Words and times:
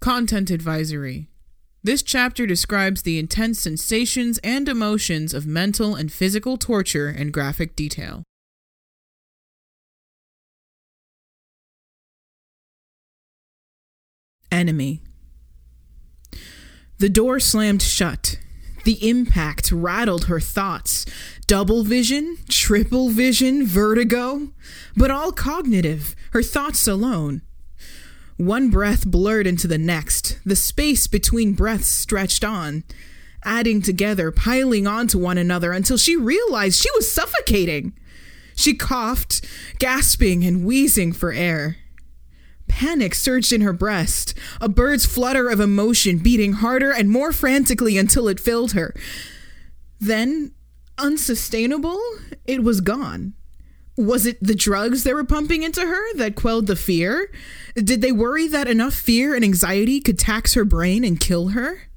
Content 0.00 0.50
Advisory 0.50 1.28
This 1.82 2.02
chapter 2.02 2.46
describes 2.46 3.02
the 3.02 3.18
intense 3.18 3.60
sensations 3.60 4.38
and 4.44 4.68
emotions 4.68 5.32
of 5.32 5.46
mental 5.46 5.94
and 5.94 6.12
physical 6.12 6.56
torture 6.56 7.08
in 7.08 7.30
graphic 7.30 7.76
detail. 7.76 8.24
Enemy 14.50 15.02
the 16.98 17.08
door 17.08 17.38
slammed 17.38 17.80
shut. 17.80 18.40
The 18.84 19.08
impact 19.08 19.70
rattled 19.70 20.24
her 20.24 20.40
thoughts. 20.40 21.06
Double 21.46 21.84
vision, 21.84 22.38
triple 22.48 23.10
vision, 23.10 23.64
vertigo, 23.64 24.52
but 24.96 25.10
all 25.10 25.30
cognitive, 25.30 26.16
her 26.32 26.42
thoughts 26.42 26.88
alone. 26.88 27.42
One 28.38 28.70
breath 28.70 29.04
blurred 29.04 29.48
into 29.48 29.66
the 29.66 29.78
next, 29.78 30.38
the 30.46 30.54
space 30.54 31.08
between 31.08 31.54
breaths 31.54 31.88
stretched 31.88 32.44
on, 32.44 32.84
adding 33.42 33.82
together, 33.82 34.30
piling 34.30 34.86
onto 34.86 35.18
one 35.18 35.38
another 35.38 35.72
until 35.72 35.96
she 35.96 36.14
realized 36.14 36.80
she 36.80 36.90
was 36.94 37.10
suffocating. 37.10 37.98
She 38.54 38.74
coughed, 38.74 39.44
gasping 39.80 40.44
and 40.44 40.64
wheezing 40.64 41.14
for 41.14 41.32
air. 41.32 41.78
Panic 42.68 43.16
surged 43.16 43.52
in 43.52 43.62
her 43.62 43.72
breast, 43.72 44.34
a 44.60 44.68
bird's 44.68 45.04
flutter 45.04 45.48
of 45.48 45.58
emotion 45.58 46.18
beating 46.18 46.52
harder 46.54 46.92
and 46.92 47.10
more 47.10 47.32
frantically 47.32 47.98
until 47.98 48.28
it 48.28 48.38
filled 48.38 48.70
her. 48.72 48.94
Then, 49.98 50.52
unsustainable, 50.96 52.00
it 52.46 52.62
was 52.62 52.80
gone. 52.80 53.34
Was 53.98 54.26
it 54.26 54.38
the 54.40 54.54
drugs 54.54 55.02
they 55.02 55.12
were 55.12 55.24
pumping 55.24 55.64
into 55.64 55.80
her 55.80 56.14
that 56.14 56.36
quelled 56.36 56.68
the 56.68 56.76
fear? 56.76 57.32
Did 57.74 58.00
they 58.00 58.12
worry 58.12 58.46
that 58.46 58.68
enough 58.68 58.94
fear 58.94 59.34
and 59.34 59.42
anxiety 59.42 60.00
could 60.00 60.20
tax 60.20 60.54
her 60.54 60.64
brain 60.64 61.02
and 61.02 61.18
kill 61.18 61.48
her? 61.48 61.88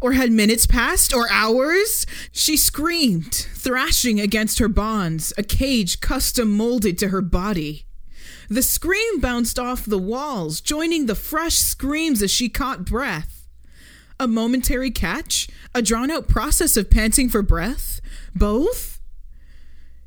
Or 0.00 0.12
had 0.12 0.30
minutes 0.30 0.64
passed, 0.64 1.12
or 1.12 1.28
hours? 1.28 2.06
She 2.30 2.56
screamed, 2.56 3.34
thrashing 3.34 4.20
against 4.20 4.60
her 4.60 4.68
bonds, 4.68 5.32
a 5.36 5.42
cage 5.42 6.00
custom 6.00 6.56
molded 6.56 6.96
to 6.98 7.08
her 7.08 7.20
body. 7.20 7.84
The 8.48 8.62
scream 8.62 9.18
bounced 9.18 9.58
off 9.58 9.84
the 9.84 9.98
walls, 9.98 10.60
joining 10.60 11.06
the 11.06 11.16
fresh 11.16 11.56
screams 11.56 12.22
as 12.22 12.30
she 12.30 12.48
caught 12.48 12.84
breath. 12.84 13.48
A 14.20 14.28
momentary 14.28 14.92
catch? 14.92 15.48
A 15.74 15.82
drawn 15.82 16.12
out 16.12 16.28
process 16.28 16.76
of 16.76 16.90
panting 16.90 17.28
for 17.28 17.42
breath? 17.42 18.00
Both? 18.36 18.99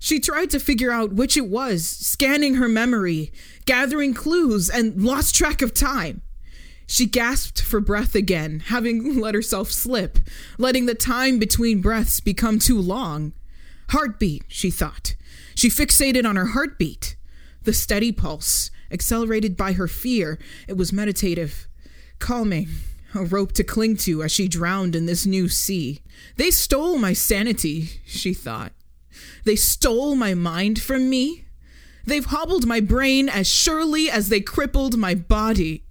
She 0.03 0.19
tried 0.19 0.49
to 0.49 0.59
figure 0.59 0.91
out 0.91 1.13
which 1.13 1.37
it 1.37 1.47
was, 1.47 1.87
scanning 1.87 2.55
her 2.55 2.67
memory, 2.67 3.31
gathering 3.65 4.13
clues, 4.13 4.69
and 4.69 5.01
lost 5.01 5.33
track 5.33 5.61
of 5.61 5.73
time. 5.73 6.21
She 6.85 7.05
gasped 7.05 7.61
for 7.61 7.79
breath 7.79 8.13
again, 8.13 8.63
having 8.65 9.17
let 9.21 9.33
herself 9.33 9.71
slip, 9.71 10.19
letting 10.57 10.87
the 10.87 10.93
time 10.93 11.39
between 11.39 11.79
breaths 11.79 12.19
become 12.19 12.59
too 12.59 12.81
long. 12.81 13.31
Heartbeat, 13.91 14.43
she 14.49 14.69
thought. 14.69 15.15
She 15.55 15.69
fixated 15.69 16.27
on 16.27 16.35
her 16.35 16.47
heartbeat. 16.47 17.15
The 17.61 17.71
steady 17.71 18.11
pulse, 18.11 18.71
accelerated 18.91 19.55
by 19.55 19.72
her 19.72 19.88
fear, 19.88 20.38
it 20.67 20.75
was 20.75 20.91
meditative, 20.91 21.66
calming, 22.19 22.67
a 23.16 23.23
rope 23.23 23.53
to 23.53 23.63
cling 23.63 23.95
to 23.99 24.22
as 24.22 24.33
she 24.33 24.49
drowned 24.49 24.97
in 24.97 25.05
this 25.05 25.25
new 25.25 25.47
sea. 25.47 26.01
They 26.35 26.51
stole 26.51 26.97
my 26.97 27.13
sanity, 27.13 28.01
she 28.05 28.33
thought. 28.33 28.73
They 29.43 29.55
stole 29.55 30.15
my 30.15 30.33
mind 30.33 30.81
from 30.81 31.09
me. 31.09 31.45
They've 32.05 32.25
hobbled 32.25 32.65
my 32.65 32.79
brain 32.79 33.29
as 33.29 33.47
surely 33.47 34.09
as 34.09 34.29
they 34.29 34.41
crippled 34.41 34.97
my 34.97 35.15
body. 35.15 35.85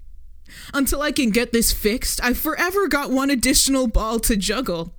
Until 0.74 1.00
I 1.00 1.12
can 1.12 1.30
get 1.30 1.52
this 1.52 1.72
fixed, 1.72 2.22
I've 2.22 2.38
forever 2.38 2.86
got 2.86 3.10
one 3.10 3.30
additional 3.30 3.86
ball 3.86 4.20
to 4.20 4.36
juggle. 4.36 4.94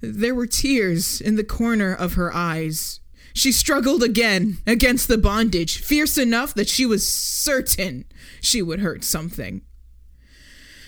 There 0.00 0.34
were 0.34 0.46
tears 0.46 1.20
in 1.20 1.36
the 1.36 1.44
corner 1.44 1.92
of 1.94 2.14
her 2.14 2.32
eyes, 2.32 3.00
she 3.34 3.52
struggled 3.52 4.02
again 4.02 4.58
against 4.66 5.08
the 5.08 5.18
bondage, 5.18 5.78
fierce 5.78 6.18
enough 6.18 6.54
that 6.54 6.68
she 6.68 6.84
was 6.84 7.08
certain 7.08 8.04
she 8.40 8.60
would 8.60 8.80
hurt 8.80 9.04
something. 9.04 9.62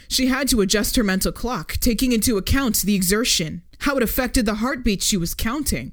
She 0.08 0.26
had 0.26 0.48
to 0.48 0.60
adjust 0.60 0.96
her 0.96 1.02
mental 1.02 1.32
clock, 1.32 1.78
taking 1.80 2.12
into 2.12 2.36
account 2.36 2.82
the 2.82 2.94
exertion, 2.94 3.62
how 3.80 3.96
it 3.96 4.02
affected 4.02 4.44
the 4.44 4.56
heartbeat 4.56 5.02
she 5.02 5.16
was 5.16 5.34
counting. 5.34 5.92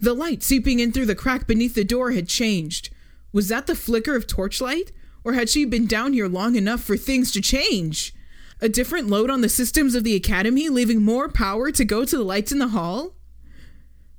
The 0.00 0.14
light 0.14 0.42
seeping 0.42 0.80
in 0.80 0.92
through 0.92 1.06
the 1.06 1.14
crack 1.14 1.46
beneath 1.46 1.74
the 1.74 1.84
door 1.84 2.12
had 2.12 2.28
changed. 2.28 2.90
Was 3.32 3.48
that 3.48 3.66
the 3.66 3.74
flicker 3.74 4.14
of 4.14 4.26
torchlight? 4.26 4.92
Or 5.24 5.32
had 5.32 5.48
she 5.48 5.64
been 5.64 5.86
down 5.86 6.12
here 6.12 6.28
long 6.28 6.56
enough 6.56 6.82
for 6.82 6.96
things 6.96 7.32
to 7.32 7.40
change? 7.40 8.14
A 8.60 8.68
different 8.68 9.08
load 9.08 9.30
on 9.30 9.40
the 9.40 9.48
systems 9.48 9.94
of 9.94 10.04
the 10.04 10.14
academy, 10.14 10.68
leaving 10.68 11.02
more 11.02 11.28
power 11.28 11.70
to 11.70 11.84
go 11.84 12.04
to 12.04 12.16
the 12.16 12.22
lights 12.22 12.52
in 12.52 12.58
the 12.58 12.68
hall? 12.68 13.14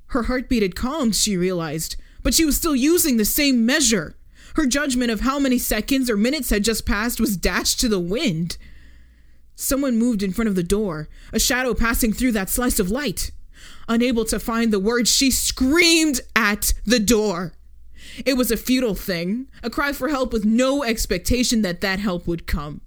Her 0.08 0.24
heartbeat 0.24 0.64
had 0.64 0.76
calmed, 0.76 1.16
she 1.16 1.38
realized, 1.38 1.96
but 2.24 2.34
she 2.34 2.46
was 2.46 2.58
still 2.58 2.76
using 2.76 3.18
the 3.18 3.26
same 3.26 3.66
measure. 3.66 4.16
Her 4.56 4.66
judgment 4.66 5.12
of 5.12 5.22
how 5.22 5.40
many 5.40 5.58
seconds 5.58 6.10
or 6.10 6.18
minutes 6.18 6.50
had 6.50 6.64
just 6.64 6.86
passed 6.86 7.20
was 7.20 7.38
dashed 7.38 7.80
to 7.82 7.90
the 7.90 8.00
wind. 8.00 8.58
Someone 9.56 9.98
moved 9.98 10.24
in 10.24 10.34
front 10.34 10.50
of 10.50 10.56
the 10.56 10.64
door, 10.64 11.08
a 11.32 11.40
shadow 11.40 11.74
passing 11.74 12.14
through 12.14 12.32
that 12.34 12.50
slice 12.50 12.80
of 12.80 12.92
light. 12.92 13.32
Unable 13.88 14.26
to 14.26 14.40
find 14.40 14.72
the 14.72 14.80
words, 14.80 15.10
she 15.10 15.32
screamed 15.32 16.22
at 16.36 16.74
the 16.86 17.00
door. 17.00 17.54
It 18.26 18.36
was 18.36 18.52
a 18.52 18.58
futile 18.58 18.96
thing, 18.96 19.48
a 19.64 19.70
cry 19.70 19.92
for 19.94 20.10
help 20.10 20.32
with 20.32 20.46
no 20.46 20.84
expectation 20.84 21.62
that 21.64 21.82
that 21.82 22.00
help 22.00 22.28
would 22.28 22.48
come. 22.48 22.82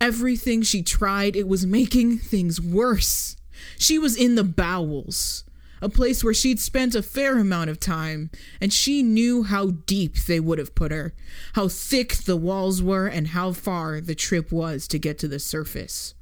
Everything 0.00 0.62
she 0.62 0.82
tried, 0.82 1.36
it 1.36 1.48
was 1.48 1.66
making 1.66 2.18
things 2.18 2.60
worse. 2.60 3.36
She 3.78 3.98
was 3.98 4.16
in 4.16 4.34
the 4.34 4.44
bowels 4.44 5.44
a 5.82 5.88
place 5.88 6.24
where 6.24 6.34
she'd 6.34 6.60
spent 6.60 6.94
a 6.94 7.02
fair 7.02 7.38
amount 7.38 7.70
of 7.70 7.78
time, 7.78 8.30
and 8.60 8.72
she 8.72 9.02
knew 9.02 9.42
how 9.42 9.66
deep 9.70 10.16
they 10.26 10.40
would 10.40 10.58
have 10.58 10.74
put 10.74 10.90
her, 10.90 11.14
how 11.52 11.68
thick 11.68 12.14
the 12.24 12.36
walls 12.36 12.82
were, 12.82 13.06
and 13.06 13.28
how 13.28 13.52
far 13.52 14.00
the 14.00 14.14
trip 14.14 14.50
was 14.50 14.88
to 14.88 14.98
get 14.98 15.18
to 15.18 15.28
the 15.28 15.38
surface. 15.38 16.14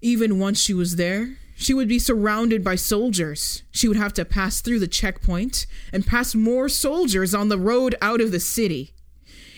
Even 0.00 0.38
once 0.38 0.60
she 0.60 0.74
was 0.74 0.96
there, 0.96 1.36
she 1.56 1.72
would 1.72 1.88
be 1.88 1.98
surrounded 1.98 2.62
by 2.62 2.76
soldiers. 2.76 3.62
She 3.70 3.88
would 3.88 3.96
have 3.96 4.12
to 4.14 4.26
pass 4.26 4.60
through 4.60 4.78
the 4.78 4.86
checkpoint 4.86 5.66
and 5.90 6.06
pass 6.06 6.34
more 6.34 6.68
soldiers 6.68 7.34
on 7.34 7.48
the 7.48 7.58
road 7.58 7.94
out 8.02 8.20
of 8.20 8.30
the 8.30 8.40
city. 8.40 8.92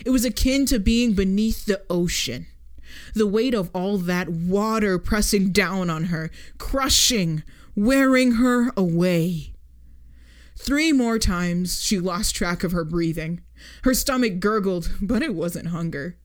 It 0.05 0.11
was 0.11 0.23
akin 0.23 0.65
to 0.67 0.79
being 0.79 1.13
beneath 1.13 1.65
the 1.65 1.83
ocean. 1.89 2.47
The 3.13 3.27
weight 3.27 3.53
of 3.53 3.69
all 3.73 3.97
that 3.97 4.29
water 4.29 4.97
pressing 4.97 5.51
down 5.51 5.89
on 5.89 6.05
her, 6.05 6.31
crushing, 6.57 7.43
wearing 7.75 8.33
her 8.33 8.71
away. 8.77 9.53
Three 10.57 10.93
more 10.93 11.19
times 11.19 11.81
she 11.81 11.99
lost 11.99 12.33
track 12.33 12.63
of 12.63 12.71
her 12.71 12.85
breathing. 12.85 13.41
Her 13.83 13.93
stomach 13.93 14.39
gurgled, 14.39 14.89
but 15.01 15.21
it 15.21 15.35
wasn't 15.35 15.67
hunger. 15.67 16.17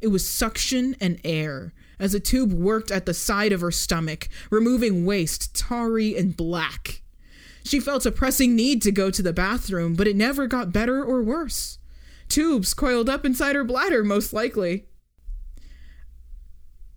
It 0.00 0.08
was 0.08 0.28
suction 0.28 0.94
and 1.00 1.20
air 1.24 1.72
as 1.98 2.14
a 2.14 2.20
tube 2.20 2.52
worked 2.52 2.90
at 2.90 3.06
the 3.06 3.14
side 3.14 3.52
of 3.52 3.60
her 3.60 3.70
stomach, 3.70 4.28
removing 4.50 5.04
waste 5.04 5.54
tarry 5.54 6.16
and 6.16 6.36
black. 6.36 7.02
She 7.64 7.80
felt 7.80 8.06
a 8.06 8.12
pressing 8.12 8.56
need 8.56 8.80
to 8.82 8.92
go 8.92 9.10
to 9.10 9.22
the 9.22 9.32
bathroom, 9.32 9.94
but 9.94 10.06
it 10.06 10.16
never 10.16 10.46
got 10.46 10.72
better 10.72 11.04
or 11.04 11.22
worse. 11.22 11.78
Tubes 12.28 12.74
coiled 12.74 13.08
up 13.08 13.24
inside 13.24 13.56
her 13.56 13.64
bladder, 13.64 14.04
most 14.04 14.32
likely. 14.32 14.86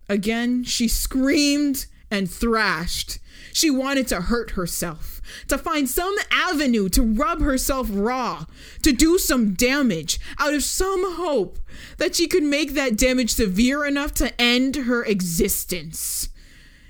Again, 0.07 0.63
she 0.63 0.87
screamed 0.87 1.85
and 2.09 2.29
thrashed. 2.29 3.19
She 3.53 3.69
wanted 3.69 4.07
to 4.09 4.21
hurt 4.21 4.51
herself, 4.51 5.20
to 5.47 5.57
find 5.57 5.89
some 5.89 6.15
avenue 6.31 6.89
to 6.89 7.01
rub 7.01 7.41
herself 7.41 7.87
raw, 7.91 8.45
to 8.81 8.91
do 8.91 9.17
some 9.17 9.53
damage 9.53 10.19
out 10.39 10.53
of 10.53 10.63
some 10.63 11.15
hope 11.15 11.59
that 11.97 12.15
she 12.15 12.27
could 12.27 12.43
make 12.43 12.73
that 12.73 12.97
damage 12.97 13.33
severe 13.33 13.85
enough 13.85 14.13
to 14.15 14.39
end 14.41 14.75
her 14.75 15.03
existence. 15.03 16.29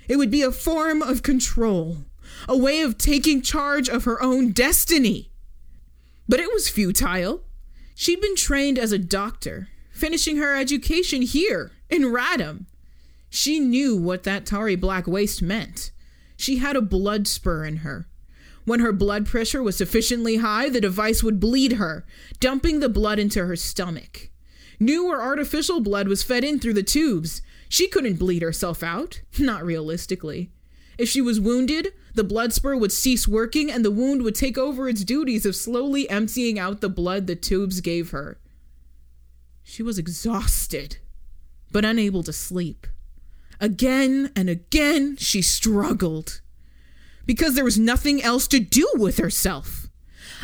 It 0.08 0.16
would 0.16 0.30
be 0.30 0.42
a 0.42 0.52
form 0.52 1.02
of 1.02 1.22
control, 1.22 1.98
a 2.48 2.56
way 2.56 2.80
of 2.80 2.98
taking 2.98 3.42
charge 3.42 3.88
of 3.88 4.04
her 4.04 4.22
own 4.22 4.52
destiny. 4.52 5.30
But 6.28 6.40
it 6.40 6.52
was 6.52 6.68
futile. 6.68 7.42
She'd 7.94 8.20
been 8.20 8.36
trained 8.36 8.78
as 8.78 8.92
a 8.92 8.98
doctor, 8.98 9.68
finishing 9.90 10.38
her 10.38 10.56
education 10.56 11.22
here 11.22 11.72
in 11.88 12.02
Radham. 12.02 12.66
She 13.30 13.60
knew 13.60 13.96
what 13.96 14.24
that 14.24 14.44
tarry 14.44 14.76
black 14.76 15.06
waste 15.06 15.40
meant. 15.40 15.90
She 16.36 16.58
had 16.58 16.76
a 16.76 16.82
blood 16.82 17.28
spur 17.28 17.64
in 17.64 17.78
her. 17.78 18.08
When 18.64 18.80
her 18.80 18.92
blood 18.92 19.26
pressure 19.26 19.62
was 19.62 19.76
sufficiently 19.76 20.36
high, 20.36 20.68
the 20.68 20.80
device 20.80 21.22
would 21.22 21.40
bleed 21.40 21.72
her, 21.72 22.04
dumping 22.38 22.80
the 22.80 22.88
blood 22.88 23.18
into 23.18 23.44
her 23.44 23.56
stomach. 23.56 24.30
New 24.78 25.06
or 25.06 25.20
artificial 25.20 25.80
blood 25.80 26.08
was 26.08 26.22
fed 26.22 26.44
in 26.44 26.58
through 26.58 26.74
the 26.74 26.82
tubes. 26.82 27.42
She 27.68 27.88
couldn't 27.88 28.18
bleed 28.18 28.42
herself 28.42 28.82
out, 28.82 29.22
not 29.38 29.64
realistically. 29.64 30.50
If 30.98 31.08
she 31.08 31.20
was 31.20 31.40
wounded, 31.40 31.92
the 32.14 32.24
blood 32.24 32.52
spur 32.52 32.76
would 32.76 32.92
cease 32.92 33.26
working 33.26 33.70
and 33.70 33.84
the 33.84 33.90
wound 33.90 34.22
would 34.22 34.34
take 34.34 34.58
over 34.58 34.88
its 34.88 35.04
duties 35.04 35.46
of 35.46 35.56
slowly 35.56 36.08
emptying 36.10 36.58
out 36.58 36.80
the 36.80 36.88
blood 36.88 37.26
the 37.26 37.34
tubes 37.34 37.80
gave 37.80 38.10
her. 38.10 38.38
She 39.64 39.82
was 39.82 39.98
exhausted, 39.98 40.98
but 41.70 41.84
unable 41.84 42.22
to 42.24 42.32
sleep. 42.32 42.86
Again 43.58 44.30
and 44.36 44.50
again, 44.50 45.16
she 45.16 45.40
struggled 45.40 46.41
because 47.26 47.54
there 47.54 47.64
was 47.64 47.78
nothing 47.78 48.22
else 48.22 48.46
to 48.48 48.60
do 48.60 48.88
with 48.94 49.18
herself. 49.18 49.88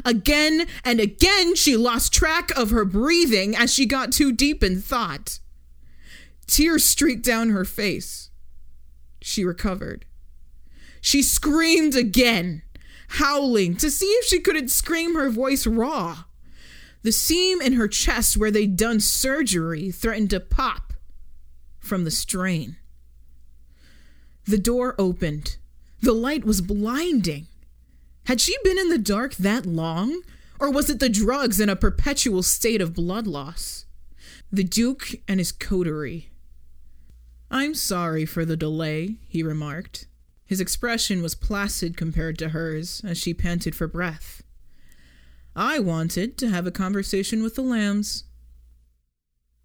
Again 0.04 0.66
and 0.84 1.00
again, 1.00 1.54
she 1.54 1.76
lost 1.76 2.12
track 2.12 2.50
of 2.56 2.70
her 2.70 2.84
breathing 2.84 3.56
as 3.56 3.72
she 3.72 3.86
got 3.86 4.12
too 4.12 4.32
deep 4.32 4.62
in 4.62 4.80
thought. 4.80 5.40
Tears 6.46 6.84
streaked 6.84 7.24
down 7.24 7.50
her 7.50 7.64
face. 7.64 8.30
She 9.20 9.44
recovered. 9.44 10.06
She 11.00 11.22
screamed 11.22 11.94
again, 11.94 12.62
howling 13.08 13.76
to 13.76 13.90
see 13.90 14.06
if 14.06 14.24
she 14.26 14.40
couldn't 14.40 14.70
scream 14.70 15.14
her 15.14 15.30
voice 15.30 15.66
raw. 15.66 16.24
The 17.02 17.12
seam 17.12 17.60
in 17.60 17.74
her 17.74 17.88
chest 17.88 18.36
where 18.36 18.50
they'd 18.50 18.76
done 18.76 19.00
surgery 19.00 19.90
threatened 19.90 20.30
to 20.30 20.40
pop 20.40 20.92
from 21.78 22.04
the 22.04 22.10
strain. 22.10 22.76
The 24.44 24.58
door 24.58 24.94
opened. 24.98 25.56
The 26.00 26.12
light 26.12 26.44
was 26.44 26.60
blinding. 26.60 27.46
Had 28.26 28.40
she 28.40 28.56
been 28.62 28.78
in 28.78 28.88
the 28.88 28.98
dark 28.98 29.34
that 29.36 29.66
long? 29.66 30.22
Or 30.60 30.70
was 30.70 30.90
it 30.90 31.00
the 31.00 31.08
drugs 31.08 31.60
and 31.60 31.70
a 31.70 31.76
perpetual 31.76 32.42
state 32.42 32.80
of 32.80 32.94
blood 32.94 33.26
loss? 33.26 33.86
The 34.52 34.64
Duke 34.64 35.14
and 35.26 35.40
his 35.40 35.52
coterie. 35.52 36.30
I'm 37.50 37.74
sorry 37.74 38.26
for 38.26 38.44
the 38.44 38.56
delay, 38.56 39.16
he 39.28 39.42
remarked. 39.42 40.06
His 40.44 40.60
expression 40.60 41.22
was 41.22 41.34
placid 41.34 41.96
compared 41.96 42.38
to 42.38 42.50
hers 42.50 43.02
as 43.04 43.18
she 43.18 43.34
panted 43.34 43.74
for 43.74 43.86
breath. 43.86 44.42
I 45.54 45.78
wanted 45.78 46.38
to 46.38 46.48
have 46.48 46.66
a 46.66 46.70
conversation 46.70 47.42
with 47.42 47.54
the 47.54 47.62
lambs. 47.62 48.24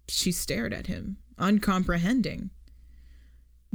She 0.08 0.32
stared 0.32 0.72
at 0.72 0.86
him, 0.86 1.18
uncomprehending. 1.38 2.50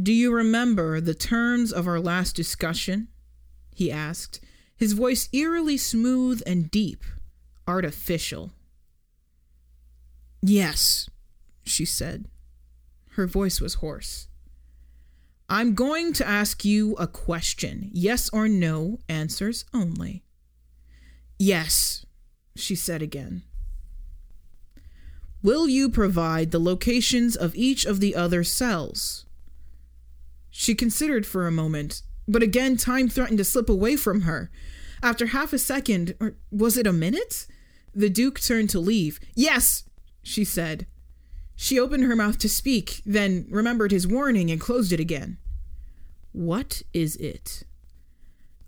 Do 0.01 0.13
you 0.13 0.31
remember 0.31 1.01
the 1.01 1.13
terms 1.13 1.73
of 1.73 1.87
our 1.87 1.99
last 1.99 2.35
discussion? 2.35 3.09
he 3.73 3.91
asked, 3.91 4.39
his 4.75 4.93
voice 4.93 5.27
eerily 5.33 5.77
smooth 5.77 6.41
and 6.45 6.71
deep, 6.71 7.03
artificial. 7.67 8.53
Yes, 10.41 11.09
she 11.65 11.83
said. 11.83 12.25
Her 13.11 13.27
voice 13.27 13.59
was 13.59 13.75
hoarse. 13.75 14.29
I'm 15.49 15.75
going 15.75 16.13
to 16.13 16.27
ask 16.27 16.63
you 16.63 16.95
a 16.95 17.07
question. 17.07 17.89
Yes 17.91 18.29
or 18.29 18.47
no 18.47 18.99
answers 19.09 19.65
only. 19.73 20.23
Yes, 21.37 22.05
she 22.55 22.75
said 22.75 23.01
again. 23.01 23.43
Will 25.41 25.67
you 25.67 25.89
provide 25.89 26.51
the 26.51 26.59
locations 26.59 27.35
of 27.35 27.55
each 27.55 27.85
of 27.85 27.99
the 27.99 28.15
other 28.15 28.43
cells? 28.45 29.25
She 30.51 30.75
considered 30.75 31.25
for 31.25 31.47
a 31.47 31.51
moment, 31.51 32.01
but 32.27 32.43
again 32.43 32.77
time 32.77 33.09
threatened 33.09 33.37
to 33.37 33.43
slip 33.43 33.69
away 33.69 33.95
from 33.95 34.21
her. 34.21 34.49
After 35.01 35.27
half 35.27 35.53
a 35.53 35.57
second, 35.57 36.15
or 36.19 36.35
was 36.51 36.77
it 36.77 36.87
a 36.87 36.93
minute? 36.93 37.47
The 37.95 38.09
Duke 38.09 38.39
turned 38.39 38.69
to 38.71 38.79
leave. 38.79 39.19
Yes, 39.35 39.83
she 40.21 40.43
said. 40.43 40.85
She 41.55 41.79
opened 41.79 42.03
her 42.03 42.15
mouth 42.15 42.37
to 42.39 42.49
speak, 42.49 43.01
then 43.05 43.45
remembered 43.49 43.91
his 43.91 44.07
warning 44.07 44.49
and 44.49 44.61
closed 44.61 44.93
it 44.93 44.99
again. 44.99 45.37
What 46.31 46.83
is 46.93 47.15
it? 47.17 47.63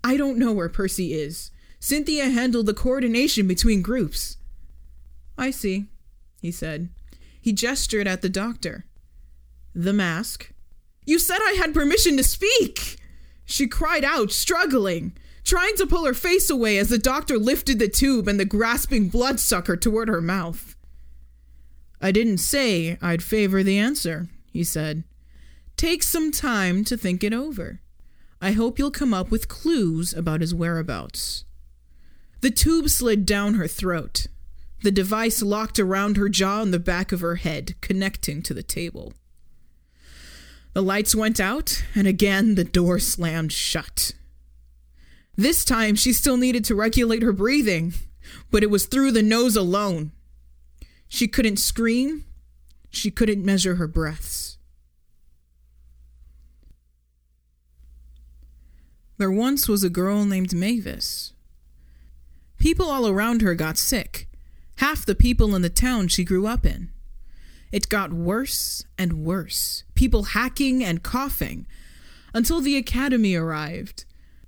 I 0.04 0.16
don't 0.16 0.38
know 0.38 0.52
where 0.52 0.68
Percy 0.68 1.14
is. 1.14 1.50
Cynthia 1.78 2.28
handled 2.28 2.66
the 2.66 2.74
coordination 2.74 3.46
between 3.46 3.82
groups. 3.82 4.36
I 5.38 5.50
see, 5.50 5.86
he 6.40 6.50
said. 6.50 6.90
He 7.40 7.52
gestured 7.52 8.06
at 8.06 8.22
the 8.22 8.28
doctor. 8.28 8.84
The 9.74 9.92
mask. 9.92 10.51
You 11.04 11.18
said 11.18 11.38
I 11.42 11.52
had 11.52 11.74
permission 11.74 12.16
to 12.16 12.24
speak! 12.24 12.96
She 13.44 13.66
cried 13.66 14.04
out, 14.04 14.30
struggling, 14.30 15.16
trying 15.44 15.76
to 15.76 15.86
pull 15.86 16.04
her 16.04 16.14
face 16.14 16.48
away 16.48 16.78
as 16.78 16.88
the 16.88 16.98
doctor 16.98 17.38
lifted 17.38 17.78
the 17.78 17.88
tube 17.88 18.28
and 18.28 18.38
the 18.38 18.44
grasping 18.44 19.08
bloodsucker 19.08 19.76
toward 19.76 20.08
her 20.08 20.20
mouth. 20.20 20.76
I 22.00 22.12
didn't 22.12 22.38
say 22.38 22.98
I'd 23.00 23.22
favor 23.22 23.62
the 23.62 23.78
answer, 23.78 24.28
he 24.52 24.64
said. 24.64 25.04
Take 25.76 26.02
some 26.02 26.30
time 26.30 26.84
to 26.84 26.96
think 26.96 27.24
it 27.24 27.32
over. 27.32 27.80
I 28.40 28.52
hope 28.52 28.78
you'll 28.78 28.90
come 28.90 29.14
up 29.14 29.30
with 29.30 29.48
clues 29.48 30.12
about 30.12 30.40
his 30.40 30.54
whereabouts. 30.54 31.44
The 32.40 32.50
tube 32.50 32.88
slid 32.88 33.24
down 33.24 33.54
her 33.54 33.68
throat. 33.68 34.26
The 34.82 34.90
device 34.90 35.42
locked 35.42 35.78
around 35.78 36.16
her 36.16 36.28
jaw 36.28 36.60
and 36.62 36.74
the 36.74 36.80
back 36.80 37.12
of 37.12 37.20
her 37.20 37.36
head, 37.36 37.74
connecting 37.80 38.42
to 38.42 38.54
the 38.54 38.64
table. 38.64 39.12
The 40.74 40.82
lights 40.82 41.14
went 41.14 41.38
out, 41.38 41.84
and 41.94 42.06
again 42.06 42.54
the 42.54 42.64
door 42.64 42.98
slammed 42.98 43.52
shut. 43.52 44.12
This 45.36 45.64
time 45.64 45.96
she 45.96 46.12
still 46.12 46.36
needed 46.36 46.64
to 46.66 46.74
regulate 46.74 47.22
her 47.22 47.32
breathing, 47.32 47.94
but 48.50 48.62
it 48.62 48.70
was 48.70 48.86
through 48.86 49.12
the 49.12 49.22
nose 49.22 49.56
alone. 49.56 50.12
She 51.08 51.28
couldn't 51.28 51.58
scream. 51.58 52.24
She 52.90 53.10
couldn't 53.10 53.44
measure 53.44 53.76
her 53.76 53.86
breaths. 53.86 54.58
There 59.18 59.30
once 59.30 59.68
was 59.68 59.84
a 59.84 59.90
girl 59.90 60.24
named 60.24 60.54
Mavis. 60.54 61.32
People 62.58 62.90
all 62.90 63.06
around 63.06 63.42
her 63.42 63.54
got 63.54 63.76
sick, 63.76 64.28
half 64.76 65.04
the 65.04 65.14
people 65.14 65.54
in 65.54 65.62
the 65.62 65.68
town 65.68 66.08
she 66.08 66.24
grew 66.24 66.46
up 66.46 66.64
in. 66.64 66.90
It 67.72 67.88
got 67.88 68.12
worse 68.12 68.84
and 68.98 69.24
worse, 69.24 69.84
people 69.94 70.24
hacking 70.24 70.84
and 70.84 71.02
coughing, 71.02 71.66
until 72.34 72.60
the 72.60 72.76
academy 72.76 73.34
arrived. 73.34 74.04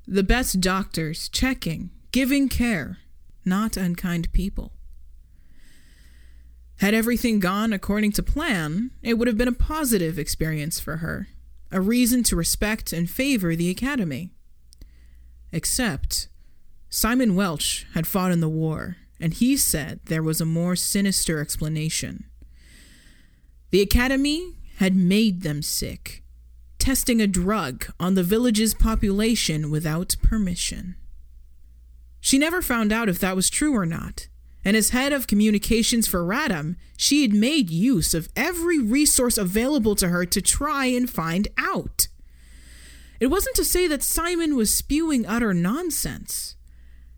The 0.07 0.23
best 0.23 0.61
doctors 0.61 1.31
checking, 1.31 1.91
giving 2.13 2.51
care, 2.51 2.99
not 3.45 3.79
unkind 3.79 4.31
people. 4.33 4.73
Had 6.79 6.93
everything 6.93 7.41
gone 7.41 7.73
according 7.73 8.13
to 8.13 8.23
plan, 8.23 8.91
it 9.03 9.15
would 9.15 9.29
have 9.29 9.39
been 9.39 9.49
a 9.49 9.53
positive 9.53 10.19
experience 10.19 10.79
for 10.79 10.99
her, 10.99 11.29
a 11.71 11.81
reason 11.81 12.23
to 12.25 12.37
respect 12.37 12.93
and 12.93 13.09
favor 13.09 13.57
the 13.57 13.71
Academy. 13.71 14.33
Except, 15.51 16.29
Simon 16.91 17.35
Welch 17.35 17.87
had 17.95 18.07
fought 18.07 18.33
in 18.33 18.41
the 18.41 18.49
war, 18.49 18.97
and 19.19 19.33
he 19.33 19.57
said 19.57 20.01
there 20.05 20.23
was 20.23 20.41
a 20.41 20.47
more 20.47 20.77
sinister 20.77 21.41
explanation. 21.41 22.25
The 23.75 23.83
Academy 23.83 24.53
had 24.77 24.95
made 24.95 25.43
them 25.43 25.61
sick, 25.61 26.23
testing 26.79 27.21
a 27.21 27.27
drug 27.27 27.87
on 27.99 28.15
the 28.15 28.23
village's 28.23 28.73
population 28.73 29.69
without 29.69 30.15
permission. 30.23 30.95
She 32.21 32.39
never 32.39 32.63
found 32.63 32.93
out 32.93 33.09
if 33.09 33.19
that 33.19 33.35
was 33.35 33.51
true 33.51 33.75
or 33.75 33.85
not 33.85 34.29
and 34.65 34.77
as 34.77 34.91
head 34.91 35.13
of 35.13 35.27
communications 35.27 36.07
for 36.07 36.25
Radham, 36.25 36.77
she 36.97 37.23
had 37.23 37.33
made 37.33 37.69
use 37.69 38.15
of 38.15 38.29
every 38.37 38.79
resource 38.79 39.37
available 39.37 39.97
to 39.97 40.07
her 40.07 40.25
to 40.25 40.41
try 40.41 40.87
and 40.87 41.11
find 41.11 41.49
out. 41.59 42.07
It 43.19 43.27
wasn't 43.27 43.57
to 43.57 43.65
say 43.65 43.89
that 43.89 44.05
Simon 44.05 44.55
was 44.55 44.73
spewing 44.73 45.27
utter 45.27 45.53
nonsense. 45.53 46.55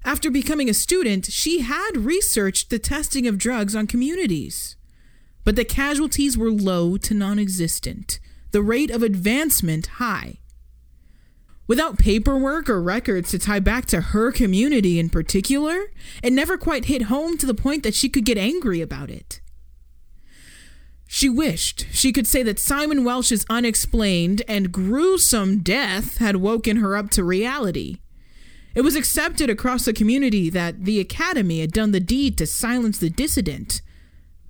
After 0.06 0.30
becoming 0.30 0.70
a 0.70 0.74
student, 0.74 1.26
she 1.26 1.60
had 1.60 1.98
researched 1.98 2.70
the 2.70 2.78
testing 2.78 3.26
of 3.26 3.36
drugs 3.36 3.76
on 3.76 3.86
communities. 3.86 4.76
But 5.46 5.54
the 5.54 5.64
casualties 5.64 6.36
were 6.36 6.50
low 6.50 6.96
to 6.96 7.14
non 7.14 7.38
existent, 7.38 8.18
the 8.50 8.62
rate 8.62 8.90
of 8.90 9.04
advancement 9.04 9.86
high. 10.02 10.40
Without 11.68 12.00
paperwork 12.00 12.68
or 12.68 12.82
records 12.82 13.30
to 13.30 13.38
tie 13.38 13.60
back 13.60 13.86
to 13.86 14.00
her 14.00 14.32
community 14.32 14.98
in 14.98 15.08
particular, 15.08 15.92
it 16.20 16.32
never 16.32 16.58
quite 16.58 16.86
hit 16.86 17.02
home 17.02 17.38
to 17.38 17.46
the 17.46 17.54
point 17.54 17.84
that 17.84 17.94
she 17.94 18.08
could 18.08 18.24
get 18.24 18.36
angry 18.36 18.80
about 18.80 19.08
it. 19.08 19.40
She 21.06 21.28
wished 21.28 21.86
she 21.92 22.10
could 22.10 22.26
say 22.26 22.42
that 22.42 22.58
Simon 22.58 23.04
Welsh's 23.04 23.46
unexplained 23.48 24.42
and 24.48 24.72
gruesome 24.72 25.60
death 25.60 26.18
had 26.18 26.36
woken 26.36 26.78
her 26.78 26.96
up 26.96 27.10
to 27.10 27.22
reality. 27.22 27.98
It 28.74 28.80
was 28.80 28.96
accepted 28.96 29.48
across 29.48 29.84
the 29.84 29.92
community 29.92 30.50
that 30.50 30.86
the 30.86 30.98
Academy 30.98 31.60
had 31.60 31.70
done 31.70 31.92
the 31.92 32.00
deed 32.00 32.36
to 32.38 32.48
silence 32.48 32.98
the 32.98 33.10
dissident, 33.10 33.80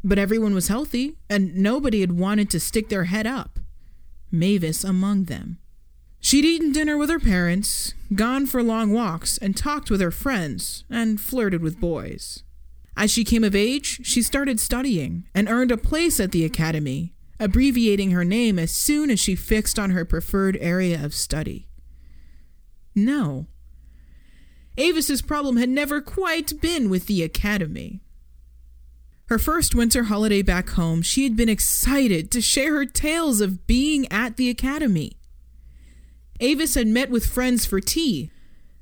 but 0.02 0.18
everyone 0.18 0.54
was 0.54 0.68
healthy 0.68 1.16
and 1.28 1.54
nobody 1.56 2.00
had 2.00 2.18
wanted 2.18 2.50
to 2.50 2.60
stick 2.60 2.88
their 2.88 3.04
head 3.04 3.26
up. 3.26 3.58
Mavis 4.30 4.84
among 4.84 5.24
them. 5.24 5.58
She'd 6.20 6.44
eaten 6.44 6.72
dinner 6.72 6.96
with 6.96 7.10
her 7.10 7.20
parents, 7.20 7.94
gone 8.14 8.46
for 8.46 8.62
long 8.62 8.92
walks, 8.92 9.38
and 9.38 9.56
talked 9.56 9.90
with 9.90 10.00
her 10.00 10.10
friends, 10.10 10.84
and 10.90 11.20
flirted 11.20 11.62
with 11.62 11.80
boys. 11.80 12.42
As 12.96 13.10
she 13.10 13.24
came 13.24 13.44
of 13.44 13.54
age, 13.54 14.04
she 14.04 14.22
started 14.22 14.58
studying 14.58 15.24
and 15.34 15.48
earned 15.48 15.70
a 15.70 15.76
place 15.76 16.18
at 16.18 16.32
the 16.32 16.44
academy, 16.44 17.14
abbreviating 17.38 18.10
her 18.10 18.24
name 18.24 18.58
as 18.58 18.72
soon 18.72 19.10
as 19.10 19.20
she 19.20 19.36
fixed 19.36 19.78
on 19.78 19.90
her 19.90 20.04
preferred 20.04 20.56
area 20.60 21.04
of 21.04 21.14
study. 21.14 21.68
No. 22.94 23.46
Avis's 24.78 25.22
problem 25.22 25.58
had 25.58 25.68
never 25.68 26.00
quite 26.00 26.60
been 26.60 26.88
with 26.88 27.06
the 27.06 27.22
academy. 27.22 28.00
Her 29.28 29.38
first 29.38 29.74
winter 29.74 30.04
holiday 30.04 30.42
back 30.42 30.70
home, 30.70 31.02
she 31.02 31.24
had 31.24 31.36
been 31.36 31.48
excited 31.48 32.30
to 32.30 32.40
share 32.40 32.74
her 32.74 32.86
tales 32.86 33.40
of 33.40 33.66
being 33.66 34.06
at 34.10 34.36
the 34.36 34.48
academy. 34.48 35.16
Avis 36.38 36.74
had 36.74 36.86
met 36.86 37.10
with 37.10 37.26
friends 37.26 37.66
for 37.66 37.80
tea. 37.80 38.30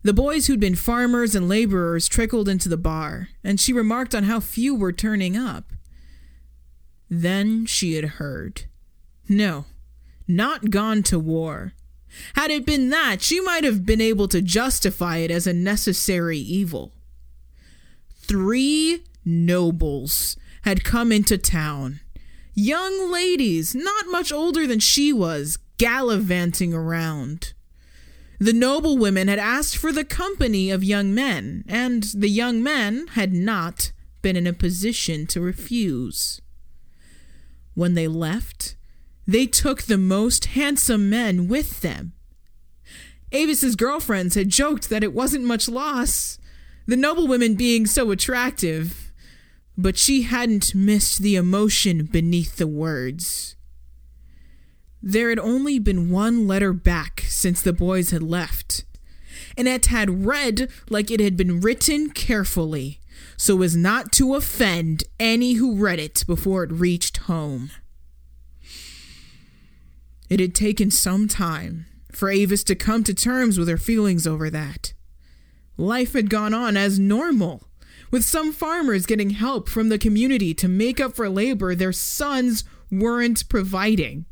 The 0.02 0.12
boys 0.12 0.46
who'd 0.46 0.60
been 0.60 0.74
farmers 0.74 1.34
and 1.34 1.48
laborers 1.48 2.08
trickled 2.08 2.46
into 2.46 2.68
the 2.68 2.76
bar, 2.76 3.28
and 3.42 3.58
she 3.58 3.72
remarked 3.72 4.14
on 4.14 4.24
how 4.24 4.38
few 4.38 4.74
were 4.74 4.92
turning 4.92 5.34
up. 5.34 5.72
Then 7.08 7.64
she 7.64 7.94
had 7.94 8.04
heard. 8.04 8.64
No, 9.26 9.64
not 10.28 10.68
gone 10.68 11.02
to 11.04 11.18
war. 11.18 11.72
Had 12.34 12.50
it 12.50 12.66
been 12.66 12.90
that, 12.90 13.22
she 13.22 13.40
might 13.40 13.64
have 13.64 13.86
been 13.86 14.00
able 14.02 14.28
to 14.28 14.42
justify 14.42 15.18
it 15.18 15.30
as 15.30 15.46
a 15.46 15.54
necessary 15.54 16.38
evil. 16.38 16.92
Three 18.14 19.04
nobles 19.25 20.37
had 20.62 20.85
come 20.85 21.12
into 21.12 21.38
town. 21.38 22.00
Young 22.54 23.11
ladies, 23.11 23.75
not 23.75 24.07
much 24.09 24.33
older 24.33 24.66
than 24.66 24.78
she 24.78 25.12
was, 25.12 25.59
gallivanting 25.78 26.73
around. 26.73 27.52
The 28.38 28.52
noble 28.52 28.99
women 28.99 29.28
had 29.28 29.38
asked 29.38 29.76
for 29.76 29.93
the 29.93 30.04
company 30.04 30.71
of 30.71 30.85
young 30.85 31.14
men, 31.14 31.64
and 31.69 32.04
the 32.14 32.28
young 32.28 32.62
men 32.62 33.07
had 33.09 33.33
not 33.33 33.93
been 34.23 34.37
in 34.37 34.47
a 34.47 34.52
position 34.52 35.26
to 35.28 35.40
refuse. 35.40 36.40
When 37.75 37.95
they 37.95 38.09
left, 38.09 38.76
they 39.26 39.47
took 39.47 39.83
the 39.83 39.99
most 39.99 40.47
handsome 40.47 41.11
men 41.11 41.49
with 41.49 41.81
them. 41.81 42.12
Avis's 43.33 43.75
girlfriends 43.75 44.35
had 44.35 44.49
joked 44.49 44.90
that 44.90 45.02
it 45.02 45.12
wasn't 45.12 45.45
much 45.45 45.69
loss, 45.69 46.38
the 46.87 46.97
noblewomen 46.97 47.54
being 47.54 47.87
so 47.87 48.11
attractive, 48.11 49.03
but 49.76 49.99
she 49.99 50.23
hadn't 50.23 50.75
missed 50.75 51.21
the 51.21 51.37
emotion 51.37 52.04
beneath 52.04 52.57
the 52.57 52.66
words. 52.66 53.57
There 55.02 55.28
had 55.28 55.38
only 55.38 55.78
been 55.78 56.11
one 56.11 56.47
letter 56.47 56.73
back 56.73 57.25
since 57.26 57.61
the 57.61 57.73
boys 57.73 58.11
had 58.11 58.23
left, 58.23 58.85
and 59.57 59.69
it 59.69 59.87
had 59.87 60.25
read 60.25 60.71
like 60.88 61.11
it 61.11 61.21
had 61.21 61.37
been 61.37 61.61
written 61.61 62.11
carefully 62.11 63.00
so 63.37 63.62
as 63.62 63.76
not 63.76 64.12
to 64.12 64.35
offend 64.35 65.04
any 65.19 65.54
who 65.54 65.76
read 65.76 65.99
it 65.99 66.25
before 66.26 66.64
it 66.64 66.73
reached 66.73 67.19
home. 67.19 67.71
It 70.31 70.40
had 70.40 70.54
taken 70.54 70.90
some 70.90 71.28
time 71.28 71.87
for 72.12 72.31
Avis 72.31 72.64
to 72.64 72.75
come 72.75 73.04
to 73.04 73.14
terms 73.14 73.59
with 73.59 73.69
her 73.69 73.76
feelings 73.76 74.26
over 74.26 74.50
that. 74.50 74.95
Life 75.76 76.12
had 76.12 76.31
gone 76.31 76.54
on 76.54 76.76
as 76.76 76.99
normal, 76.99 77.69
with 78.11 78.25
some 78.25 78.52
farmers 78.52 79.06
getting 79.06 79.30
help 79.30 79.68
from 79.68 79.88
the 79.88 79.99
community 79.99 80.54
to 80.54 80.68
make 80.68 81.00
up 81.00 81.14
for 81.14 81.28
labor 81.28 81.75
their 81.75 81.92
sons 81.92 82.64
weren't 82.90 83.49
providing. 83.49 84.26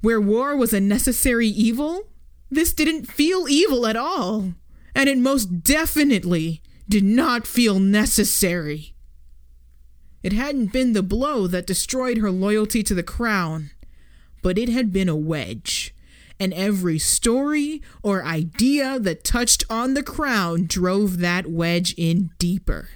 Where 0.00 0.20
war 0.20 0.56
was 0.56 0.72
a 0.72 0.80
necessary 0.80 1.48
evil, 1.48 2.08
this 2.50 2.72
didn't 2.72 3.10
feel 3.10 3.48
evil 3.48 3.86
at 3.86 3.96
all, 3.96 4.54
and 4.94 5.08
it 5.08 5.18
most 5.18 5.62
definitely 5.62 6.62
did 6.88 7.04
not 7.04 7.46
feel 7.46 7.78
necessary. 7.78 8.94
It 10.22 10.32
hadn't 10.32 10.72
been 10.72 10.94
the 10.94 11.02
blow 11.02 11.46
that 11.46 11.66
destroyed 11.66 12.18
her 12.18 12.30
loyalty 12.30 12.82
to 12.82 12.94
the 12.94 13.02
crown, 13.02 13.70
but 14.42 14.58
it 14.58 14.68
had 14.68 14.92
been 14.92 15.08
a 15.08 15.16
wedge, 15.16 15.94
and 16.40 16.54
every 16.54 16.98
story 16.98 17.82
or 18.02 18.24
idea 18.24 18.98
that 18.98 19.24
touched 19.24 19.64
on 19.68 19.94
the 19.94 20.02
crown 20.02 20.66
drove 20.66 21.18
that 21.18 21.48
wedge 21.48 21.94
in 21.96 22.30
deeper. 22.38 22.88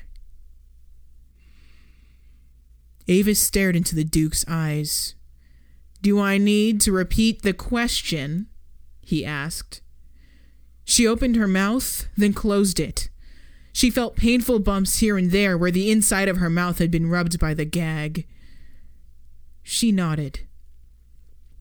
Avis 3.08 3.40
stared 3.40 3.76
into 3.76 3.94
the 3.94 4.04
Duke's 4.04 4.44
eyes. 4.48 5.14
Do 6.00 6.20
I 6.20 6.38
need 6.38 6.80
to 6.82 6.92
repeat 6.92 7.42
the 7.42 7.52
question? 7.52 8.48
he 9.00 9.24
asked. 9.24 9.80
She 10.84 11.06
opened 11.06 11.36
her 11.36 11.48
mouth, 11.48 12.08
then 12.16 12.32
closed 12.32 12.80
it. 12.80 13.08
She 13.72 13.90
felt 13.90 14.16
painful 14.16 14.58
bumps 14.58 14.98
here 14.98 15.16
and 15.16 15.30
there 15.30 15.56
where 15.56 15.70
the 15.70 15.90
inside 15.90 16.28
of 16.28 16.36
her 16.38 16.50
mouth 16.50 16.78
had 16.78 16.90
been 16.90 17.08
rubbed 17.08 17.38
by 17.38 17.54
the 17.54 17.64
gag. 17.64 18.26
She 19.62 19.92
nodded. 19.92 20.40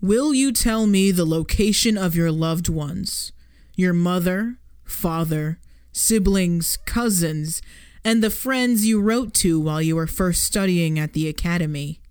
Will 0.01 0.33
you 0.33 0.51
tell 0.51 0.87
me 0.87 1.11
the 1.11 1.25
location 1.25 1.97
of 1.97 2.15
your 2.15 2.31
loved 2.31 2.67
ones? 2.67 3.31
Your 3.75 3.93
mother, 3.93 4.57
father, 4.83 5.59
siblings, 5.91 6.77
cousins, 6.77 7.61
and 8.03 8.23
the 8.23 8.29
friends 8.29 8.85
you 8.85 8.99
wrote 8.99 9.33
to 9.35 9.59
while 9.59 9.81
you 9.81 9.95
were 9.95 10.07
first 10.07 10.43
studying 10.43 10.97
at 10.97 11.13
the 11.13 11.27
academy? 11.27 12.01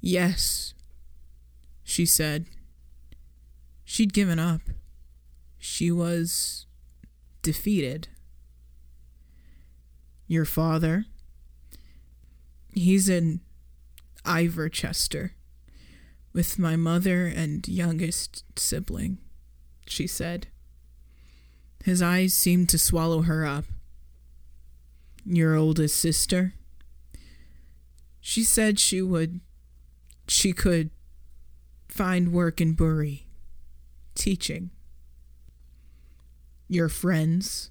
Yes, 0.00 0.74
she 1.82 2.04
said. 2.04 2.46
She'd 3.84 4.12
given 4.12 4.38
up. 4.38 4.62
She 5.58 5.90
was 5.90 6.66
defeated. 7.42 8.08
Your 10.26 10.44
father? 10.44 11.06
He's 12.72 13.08
in 13.08 13.40
Ivorchester 14.24 15.32
with 16.32 16.58
my 16.58 16.76
mother 16.76 17.26
and 17.26 17.66
youngest 17.68 18.44
sibling, 18.58 19.18
she 19.86 20.06
said. 20.06 20.48
His 21.84 22.00
eyes 22.00 22.32
seemed 22.32 22.68
to 22.70 22.78
swallow 22.78 23.22
her 23.22 23.44
up. 23.44 23.64
Your 25.24 25.54
oldest 25.54 25.96
sister? 25.96 26.54
She 28.20 28.44
said 28.44 28.78
she 28.78 29.02
would. 29.02 29.40
She 30.28 30.52
could 30.52 30.90
find 31.88 32.32
work 32.32 32.60
in 32.60 32.72
Bury, 32.72 33.26
teaching. 34.14 34.70
Your 36.68 36.88
friends? 36.88 37.70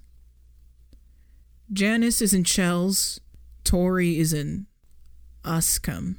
Janice 1.73 2.21
is 2.21 2.33
in 2.33 2.43
Chels, 2.43 3.19
Tori 3.63 4.19
is 4.19 4.33
in 4.33 4.67
Uscombe. 5.43 6.17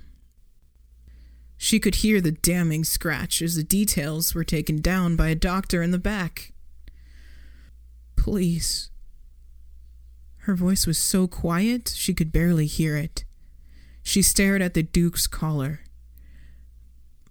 She 1.56 1.78
could 1.78 1.96
hear 1.96 2.20
the 2.20 2.32
damning 2.32 2.82
scratch 2.82 3.40
as 3.40 3.54
the 3.54 3.62
details 3.62 4.34
were 4.34 4.42
taken 4.42 4.80
down 4.80 5.14
by 5.14 5.28
a 5.28 5.36
doctor 5.36 5.82
in 5.82 5.92
the 5.92 5.98
back. 5.98 6.52
Please. 8.16 8.90
Her 10.42 10.56
voice 10.56 10.88
was 10.88 10.98
so 10.98 11.28
quiet 11.28 11.92
she 11.94 12.12
could 12.12 12.32
barely 12.32 12.66
hear 12.66 12.96
it. 12.96 13.24
She 14.02 14.22
stared 14.22 14.60
at 14.60 14.74
the 14.74 14.82
Duke's 14.82 15.28
collar. 15.28 15.80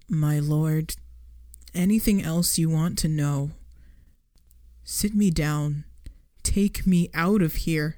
My 0.08 0.38
lord, 0.38 0.96
anything 1.74 2.22
else 2.22 2.56
you 2.58 2.70
want 2.70 2.96
to 3.00 3.08
know? 3.08 3.50
Sit 4.82 5.14
me 5.14 5.30
down. 5.30 5.84
Take 6.42 6.86
me 6.86 7.10
out 7.12 7.42
of 7.42 7.54
here. 7.54 7.96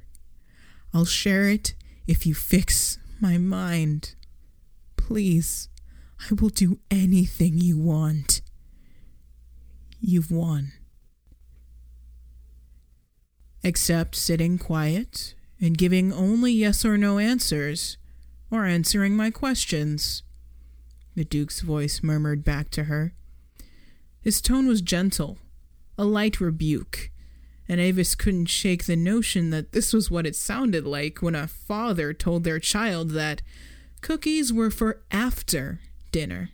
I'll 0.93 1.05
share 1.05 1.49
it 1.49 1.75
if 2.09 2.27
you 2.27 2.35
fix 2.35 2.99
my 3.21 3.39
mind. 3.39 4.17
Please, 4.97 5.69
I 6.29 6.35
will 6.35 6.49
do 6.49 6.81
anything 6.91 7.59
you 7.59 7.79
want. 7.79 8.41
You've 10.01 10.33
won. 10.33 10.73
Except 13.65 14.15
sitting 14.15 14.59
quiet 14.59 15.35
and 15.61 15.77
giving 15.77 16.13
only 16.13 16.53
yes 16.53 16.85
or 16.85 16.97
no 16.97 17.19
answers, 17.19 17.97
or 18.51 18.67
answering 18.67 19.17
my 19.17 19.31
questions 19.31 20.23
the 21.17 21.25
Duke's 21.25 21.61
voice 21.61 22.03
murmured 22.03 22.45
back 22.45 22.71
to 22.71 22.85
her. 22.85 23.15
His 24.21 24.41
tone 24.41 24.67
was 24.67 24.83
gentle, 24.83 25.39
a 25.97 26.05
light 26.05 26.41
rebuke, 26.41 27.11
and 27.69 27.81
Avis 27.81 28.15
couldn't 28.15 28.47
shake 28.47 28.85
the 28.85 28.97
notion 28.97 29.51
that 29.51 29.73
this 29.73 29.93
was 29.93 30.11
what 30.11 30.27
it 30.27 30.37
sounded 30.37 30.85
like 30.85 31.23
when 31.23 31.35
a 31.35 31.47
father 31.47 32.13
told 32.13 32.45
their 32.45 32.59
child 32.59 33.11
that 33.11 33.43
cookies 34.01 34.53
were 34.53 34.71
for 34.71 35.03
after 35.11 35.81
dinner. 36.11 36.51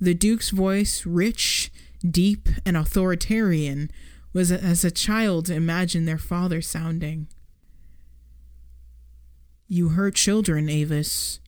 The 0.00 0.14
Duke's 0.14 0.50
voice, 0.50 1.06
rich, 1.06 1.72
deep, 2.08 2.48
and 2.66 2.76
authoritarian, 2.76 3.90
was 4.32 4.50
as 4.50 4.84
a 4.84 4.90
child 4.90 5.50
imagined 5.50 6.08
their 6.08 6.18
father 6.18 6.60
sounding. 6.60 7.28
You 9.68 9.90
hurt 9.90 10.14
children, 10.14 10.68
Avis 10.68 11.40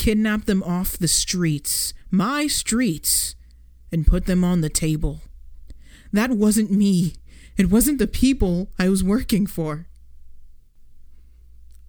kidnap 0.00 0.46
them 0.46 0.62
off 0.62 0.96
the 0.96 1.06
streets, 1.06 1.92
my 2.10 2.46
streets, 2.46 3.36
and 3.92 4.06
put 4.06 4.24
them 4.24 4.42
on 4.42 4.62
the 4.62 4.70
table. 4.70 5.20
That 6.10 6.30
wasn't 6.30 6.70
me. 6.70 7.16
It 7.58 7.70
wasn't 7.70 7.98
the 7.98 8.06
people 8.06 8.70
I 8.78 8.88
was 8.88 9.04
working 9.04 9.46
for. 9.46 9.86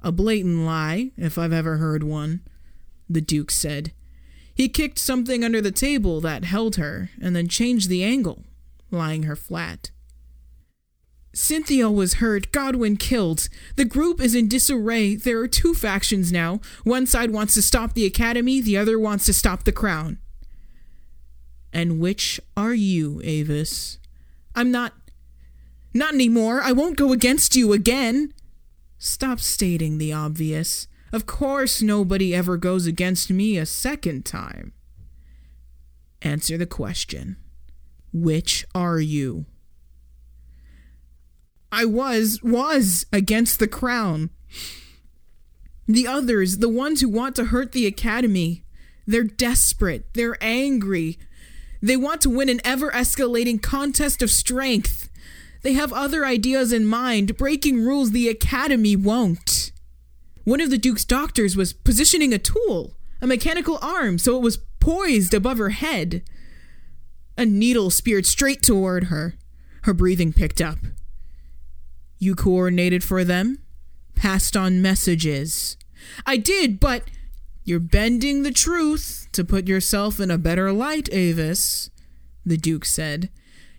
A 0.01 0.11
blatant 0.11 0.65
lie, 0.65 1.11
if 1.15 1.37
I've 1.37 1.53
ever 1.53 1.77
heard 1.77 2.03
one, 2.03 2.41
the 3.09 3.21
Duke 3.21 3.49
said. 3.49 3.93
He 4.53 4.67
kicked 4.67 4.99
something 4.99 5.45
under 5.45 5.61
the 5.61 5.71
table 5.71 6.19
that 6.19 6.43
held 6.43 6.75
her 6.75 7.11
and 7.21 7.33
then 7.33 7.47
changed 7.47 7.87
the 7.87 8.03
angle, 8.03 8.43
lying 8.91 9.23
her 9.23 9.37
flat. 9.37 9.91
Cynthia 11.33 11.89
was 11.89 12.15
hurt, 12.15 12.51
Godwin 12.51 12.97
killed. 12.97 13.47
The 13.77 13.85
group 13.85 14.19
is 14.19 14.35
in 14.35 14.49
disarray. 14.49 15.15
There 15.15 15.39
are 15.39 15.47
two 15.47 15.73
factions 15.73 16.31
now. 16.31 16.59
One 16.83 17.05
side 17.05 17.31
wants 17.31 17.53
to 17.53 17.61
stop 17.61 17.93
the 17.93 18.05
Academy, 18.05 18.59
the 18.59 18.77
other 18.77 18.99
wants 18.99 19.25
to 19.25 19.33
stop 19.33 19.63
the 19.63 19.71
Crown. 19.71 20.19
And 21.71 21.99
which 21.99 22.39
are 22.57 22.73
you, 22.73 23.21
Avis? 23.23 23.97
I'm 24.55 24.71
not. 24.71 24.93
Not 25.93 26.13
anymore. 26.13 26.61
I 26.61 26.71
won't 26.71 26.97
go 26.97 27.11
against 27.11 27.55
you 27.55 27.73
again. 27.73 28.33
Stop 28.97 29.39
stating 29.39 29.97
the 29.97 30.13
obvious. 30.13 30.87
Of 31.11 31.25
course, 31.25 31.81
nobody 31.81 32.33
ever 32.33 32.55
goes 32.55 32.85
against 32.85 33.29
me 33.29 33.57
a 33.57 33.65
second 33.65 34.25
time. 34.25 34.73
Answer 36.21 36.57
the 36.57 36.65
question 36.65 37.37
Which 38.13 38.65
are 38.75 38.99
you? 38.99 39.45
I 41.71 41.85
was, 41.85 42.39
was 42.43 43.05
against 43.13 43.59
the 43.59 43.67
crown. 43.67 44.29
The 45.87 46.07
others, 46.07 46.57
the 46.57 46.69
ones 46.69 47.01
who 47.01 47.09
want 47.09 47.35
to 47.37 47.45
hurt 47.45 47.71
the 47.71 47.85
academy, 47.85 48.63
they're 49.07 49.23
desperate, 49.23 50.13
they're 50.13 50.37
angry. 50.41 51.17
They 51.81 51.97
want 51.97 52.21
to 52.21 52.29
win 52.29 52.49
an 52.49 52.61
ever 52.63 52.91
escalating 52.91 53.61
contest 53.61 54.21
of 54.21 54.29
strength. 54.29 55.09
They 55.63 55.73
have 55.73 55.93
other 55.93 56.25
ideas 56.25 56.71
in 56.73 56.85
mind, 56.85 57.37
breaking 57.37 57.83
rules 57.83 58.11
the 58.11 58.29
academy 58.29 58.95
won't. 58.95 59.71
One 60.43 60.61
of 60.61 60.69
the 60.69 60.77
Duke's 60.77 61.05
doctors 61.05 61.55
was 61.55 61.73
positioning 61.73 62.33
a 62.33 62.39
tool, 62.39 62.95
a 63.21 63.27
mechanical 63.27 63.77
arm, 63.81 64.17
so 64.17 64.35
it 64.37 64.41
was 64.41 64.59
poised 64.79 65.33
above 65.33 65.57
her 65.57 65.69
head. 65.69 66.23
A 67.37 67.45
needle 67.45 67.89
speared 67.89 68.25
straight 68.25 68.61
toward 68.61 69.05
her. 69.05 69.35
Her 69.83 69.93
breathing 69.93 70.33
picked 70.33 70.61
up. 70.61 70.77
You 72.21 72.35
coordinated 72.35 73.03
for 73.03 73.23
them? 73.23 73.57
Passed 74.13 74.55
on 74.55 74.79
messages. 74.79 75.75
I 76.23 76.37
did, 76.37 76.79
but 76.79 77.05
you're 77.63 77.79
bending 77.79 78.43
the 78.43 78.51
truth 78.51 79.27
to 79.31 79.43
put 79.43 79.67
yourself 79.67 80.19
in 80.19 80.29
a 80.29 80.37
better 80.37 80.71
light, 80.71 81.09
Avis, 81.11 81.89
the 82.45 82.57
Duke 82.57 82.85
said. 82.85 83.31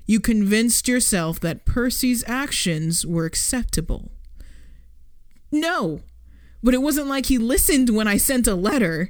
You 0.06 0.18
convinced 0.18 0.88
yourself 0.88 1.38
that 1.38 1.64
Percy's 1.64 2.24
actions 2.26 3.06
were 3.06 3.26
acceptable. 3.26 4.10
No, 5.52 6.00
but 6.64 6.74
it 6.74 6.82
wasn't 6.82 7.06
like 7.06 7.26
he 7.26 7.38
listened 7.38 7.90
when 7.90 8.08
I 8.08 8.16
sent 8.16 8.48
a 8.48 8.56
letter. 8.56 9.08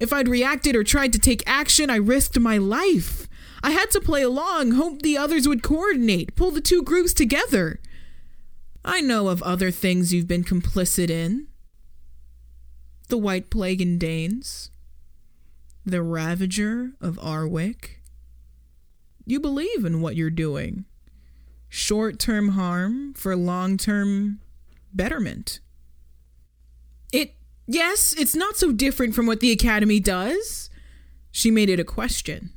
If 0.00 0.12
I'd 0.12 0.26
reacted 0.26 0.74
or 0.74 0.82
tried 0.82 1.12
to 1.12 1.20
take 1.20 1.44
action, 1.46 1.88
I 1.88 1.96
risked 1.98 2.40
my 2.40 2.58
life. 2.58 3.28
I 3.62 3.70
had 3.70 3.92
to 3.92 4.00
play 4.00 4.22
along, 4.22 4.72
hope 4.72 5.02
the 5.02 5.16
others 5.16 5.46
would 5.46 5.62
coordinate, 5.62 6.34
pull 6.34 6.50
the 6.50 6.60
two 6.60 6.82
groups 6.82 7.12
together. 7.12 7.78
I 8.84 9.00
know 9.00 9.28
of 9.28 9.42
other 9.42 9.70
things 9.70 10.12
you've 10.12 10.28
been 10.28 10.44
complicit 10.44 11.10
in 11.10 11.46
the 13.08 13.18
White 13.18 13.50
Plague 13.50 13.82
in 13.82 13.98
Danes, 13.98 14.70
the 15.84 16.02
Ravager 16.02 16.92
of 17.00 17.16
Arwick. 17.18 18.00
You 19.26 19.38
believe 19.38 19.84
in 19.84 20.00
what 20.00 20.16
you're 20.16 20.30
doing. 20.30 20.86
Short 21.68 22.18
term 22.18 22.50
harm 22.50 23.14
for 23.14 23.36
long 23.36 23.76
term 23.76 24.40
betterment. 24.92 25.60
It, 27.12 27.34
yes, 27.66 28.14
it's 28.18 28.34
not 28.34 28.56
so 28.56 28.72
different 28.72 29.14
from 29.14 29.26
what 29.26 29.40
the 29.40 29.52
Academy 29.52 30.00
does. 30.00 30.70
She 31.30 31.50
made 31.50 31.70
it 31.70 31.80
a 31.80 31.84
question. 31.84 32.50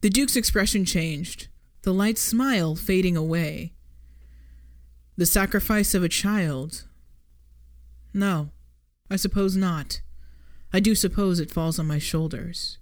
The 0.00 0.10
Duke's 0.10 0.36
expression 0.36 0.84
changed, 0.84 1.48
the 1.82 1.92
light 1.92 2.18
smile 2.18 2.74
fading 2.74 3.16
away. 3.16 3.75
The 5.16 5.26
sacrifice 5.26 5.94
of 5.94 6.02
a 6.02 6.08
child? 6.08 6.84
No, 8.12 8.50
I 9.10 9.16
suppose 9.16 9.56
not. 9.56 10.00
I 10.72 10.80
do 10.80 10.94
suppose 10.94 11.40
it 11.40 11.50
falls 11.50 11.78
on 11.78 11.86
my 11.86 11.98
shoulders. 11.98 12.78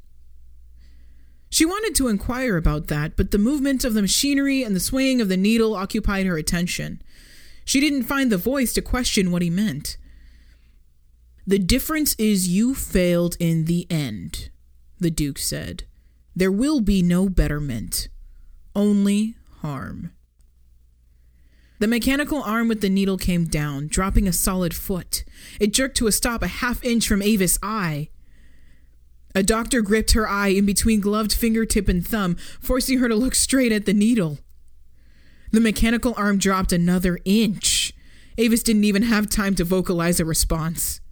She 1.48 1.64
wanted 1.64 1.94
to 1.94 2.08
inquire 2.08 2.56
about 2.56 2.88
that, 2.88 3.16
but 3.16 3.30
the 3.30 3.38
movement 3.38 3.84
of 3.84 3.94
the 3.94 4.02
machinery 4.02 4.64
and 4.64 4.74
the 4.74 4.80
swaying 4.80 5.20
of 5.20 5.28
the 5.28 5.36
needle 5.36 5.76
occupied 5.76 6.26
her 6.26 6.36
attention. 6.36 7.00
She 7.64 7.78
didn't 7.78 8.02
find 8.02 8.32
the 8.32 8.36
voice 8.36 8.72
to 8.72 8.82
question 8.82 9.30
what 9.30 9.42
he 9.42 9.50
meant. 9.50 9.96
The 11.46 11.60
difference 11.60 12.14
is 12.18 12.48
you 12.48 12.74
failed 12.74 13.36
in 13.38 13.66
the 13.66 13.86
end, 13.88 14.50
the 14.98 15.10
Duke 15.10 15.38
said. 15.38 15.84
There 16.34 16.50
will 16.50 16.80
be 16.80 17.02
no 17.02 17.28
betterment, 17.28 18.08
only 18.74 19.36
harm. 19.60 20.10
The 21.84 21.88
mechanical 21.88 22.42
arm 22.42 22.68
with 22.68 22.80
the 22.80 22.88
needle 22.88 23.18
came 23.18 23.44
down, 23.44 23.88
dropping 23.88 24.26
a 24.26 24.32
solid 24.32 24.72
foot. 24.72 25.22
It 25.60 25.74
jerked 25.74 25.98
to 25.98 26.06
a 26.06 26.12
stop 26.12 26.42
a 26.42 26.46
half 26.46 26.82
inch 26.82 27.06
from 27.06 27.20
Avis' 27.20 27.58
eye. 27.62 28.08
A 29.34 29.42
doctor 29.42 29.82
gripped 29.82 30.12
her 30.12 30.26
eye 30.26 30.48
in 30.48 30.64
between 30.64 31.00
gloved 31.00 31.34
fingertip 31.34 31.86
and 31.86 32.02
thumb, 32.02 32.36
forcing 32.58 33.00
her 33.00 33.08
to 33.10 33.14
look 33.14 33.34
straight 33.34 33.70
at 33.70 33.84
the 33.84 33.92
needle. 33.92 34.38
The 35.52 35.60
mechanical 35.60 36.14
arm 36.16 36.38
dropped 36.38 36.72
another 36.72 37.18
inch. 37.26 37.92
Avis 38.38 38.62
didn't 38.62 38.84
even 38.84 39.02
have 39.02 39.28
time 39.28 39.54
to 39.56 39.62
vocalize 39.62 40.18
a 40.18 40.24
response. 40.24 41.02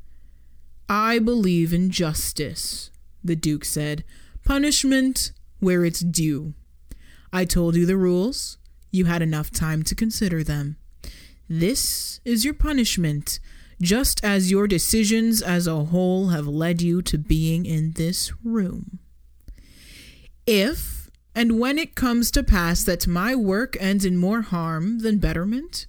I 0.89 1.19
believe 1.19 1.75
in 1.75 1.91
justice, 1.91 2.91
the 3.23 3.37
Duke 3.37 3.67
said. 3.67 4.05
Punishment 4.43 5.33
where 5.61 5.85
it's 5.85 6.01
due. 6.01 6.55
I 7.31 7.45
told 7.45 7.77
you 7.77 7.85
the 7.85 7.99
rules. 7.99 8.57
You 8.93 9.07
had 9.07 9.23
enough 9.23 9.51
time 9.51 9.83
to 9.85 9.95
consider 9.95 10.45
them. 10.45 10.77
This 11.49 12.21
is 12.25 12.45
your 12.45 12.55
punishment, 12.55 13.41
just 13.81 14.23
as 14.23 14.51
your 14.51 14.69
decisions 14.69 15.43
as 15.43 15.67
a 15.67 15.87
whole 15.87 16.29
have 16.29 16.47
led 16.47 16.81
you 16.83 17.03
to 17.03 17.19
being 17.19 17.67
in 17.67 17.93
this 17.93 18.31
room. 18.45 19.01
If 20.47 21.11
and 21.35 21.59
when 21.59 21.79
it 21.79 21.95
comes 21.95 22.31
to 22.33 22.43
pass 22.43 22.85
that 22.85 23.07
my 23.07 23.35
work 23.35 23.77
ends 23.81 24.05
in 24.05 24.19
more 24.19 24.43
harm 24.43 24.99
than 24.99 25.19
betterment, 25.19 25.87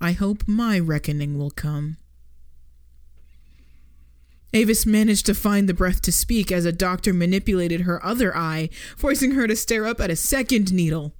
I 0.00 0.12
hope 0.12 0.46
my 0.46 0.78
reckoning 0.78 1.36
will 1.36 1.50
come. 1.50 1.96
Avis 4.52 4.86
managed 4.86 5.26
to 5.26 5.34
find 5.34 5.68
the 5.68 5.74
breath 5.74 6.00
to 6.02 6.12
speak 6.12 6.50
as 6.50 6.64
a 6.64 6.72
doctor 6.72 7.12
manipulated 7.12 7.82
her 7.82 8.04
other 8.04 8.36
eye, 8.36 8.68
forcing 8.96 9.32
her 9.32 9.46
to 9.46 9.56
stare 9.56 9.86
up 9.86 10.00
at 10.00 10.10
a 10.10 10.16
second 10.16 10.72
needle. 10.72 11.14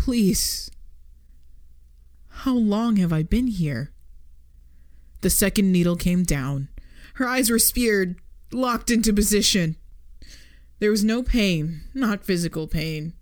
Please. 0.00 0.70
How 2.28 2.54
long 2.54 2.96
have 2.96 3.12
I 3.12 3.22
been 3.22 3.48
here? 3.48 3.92
The 5.20 5.28
second 5.28 5.70
needle 5.70 5.94
came 5.94 6.22
down. 6.22 6.68
Her 7.16 7.28
eyes 7.28 7.50
were 7.50 7.58
speared, 7.58 8.16
locked 8.50 8.90
into 8.90 9.12
position. 9.12 9.76
There 10.78 10.90
was 10.90 11.04
no 11.04 11.22
pain, 11.22 11.82
not 11.92 12.24
physical 12.24 12.66
pain, 12.66 13.12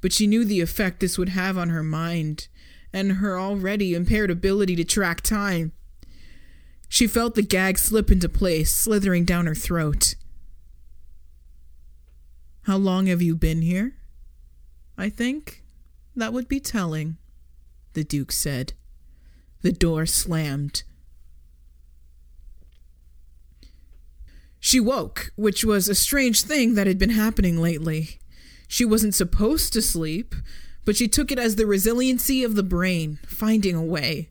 but 0.00 0.12
she 0.12 0.26
knew 0.26 0.44
the 0.44 0.60
effect 0.60 0.98
this 0.98 1.16
would 1.16 1.28
have 1.28 1.56
on 1.56 1.68
her 1.68 1.84
mind 1.84 2.48
and 2.92 3.12
her 3.12 3.38
already 3.38 3.94
impaired 3.94 4.30
ability 4.30 4.74
to 4.74 4.84
track 4.84 5.20
time. 5.20 5.70
She 6.88 7.06
felt 7.06 7.36
the 7.36 7.42
gag 7.42 7.78
slip 7.78 8.10
into 8.10 8.28
place, 8.28 8.74
slithering 8.74 9.26
down 9.26 9.46
her 9.46 9.54
throat. 9.54 10.16
How 12.62 12.78
long 12.78 13.06
have 13.06 13.22
you 13.22 13.36
been 13.36 13.62
here? 13.62 13.94
I 14.98 15.08
think. 15.08 15.62
That 16.16 16.32
would 16.32 16.48
be 16.48 16.60
telling, 16.60 17.18
the 17.92 18.02
Duke 18.02 18.32
said. 18.32 18.72
The 19.60 19.70
door 19.70 20.06
slammed. 20.06 20.82
She 24.58 24.80
woke, 24.80 25.30
which 25.36 25.64
was 25.64 25.88
a 25.88 25.94
strange 25.94 26.42
thing 26.42 26.74
that 26.74 26.86
had 26.86 26.98
been 26.98 27.10
happening 27.10 27.60
lately. 27.60 28.18
She 28.66 28.84
wasn't 28.84 29.14
supposed 29.14 29.74
to 29.74 29.82
sleep, 29.82 30.34
but 30.86 30.96
she 30.96 31.06
took 31.06 31.30
it 31.30 31.38
as 31.38 31.56
the 31.56 31.66
resiliency 31.66 32.42
of 32.42 32.56
the 32.56 32.62
brain, 32.62 33.18
finding 33.26 33.74
a 33.76 33.84
way. 33.84 34.30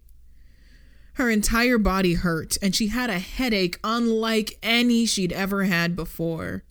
Her 1.13 1.29
entire 1.29 1.77
body 1.77 2.15
hurt, 2.15 2.57
and 2.61 2.75
she 2.75 2.87
had 2.87 3.09
a 3.09 3.19
headache 3.19 3.79
unlike 3.83 4.57
any 4.61 5.05
she'd 5.05 5.31
ever 5.31 5.63
had 5.63 5.95
before. 5.95 6.63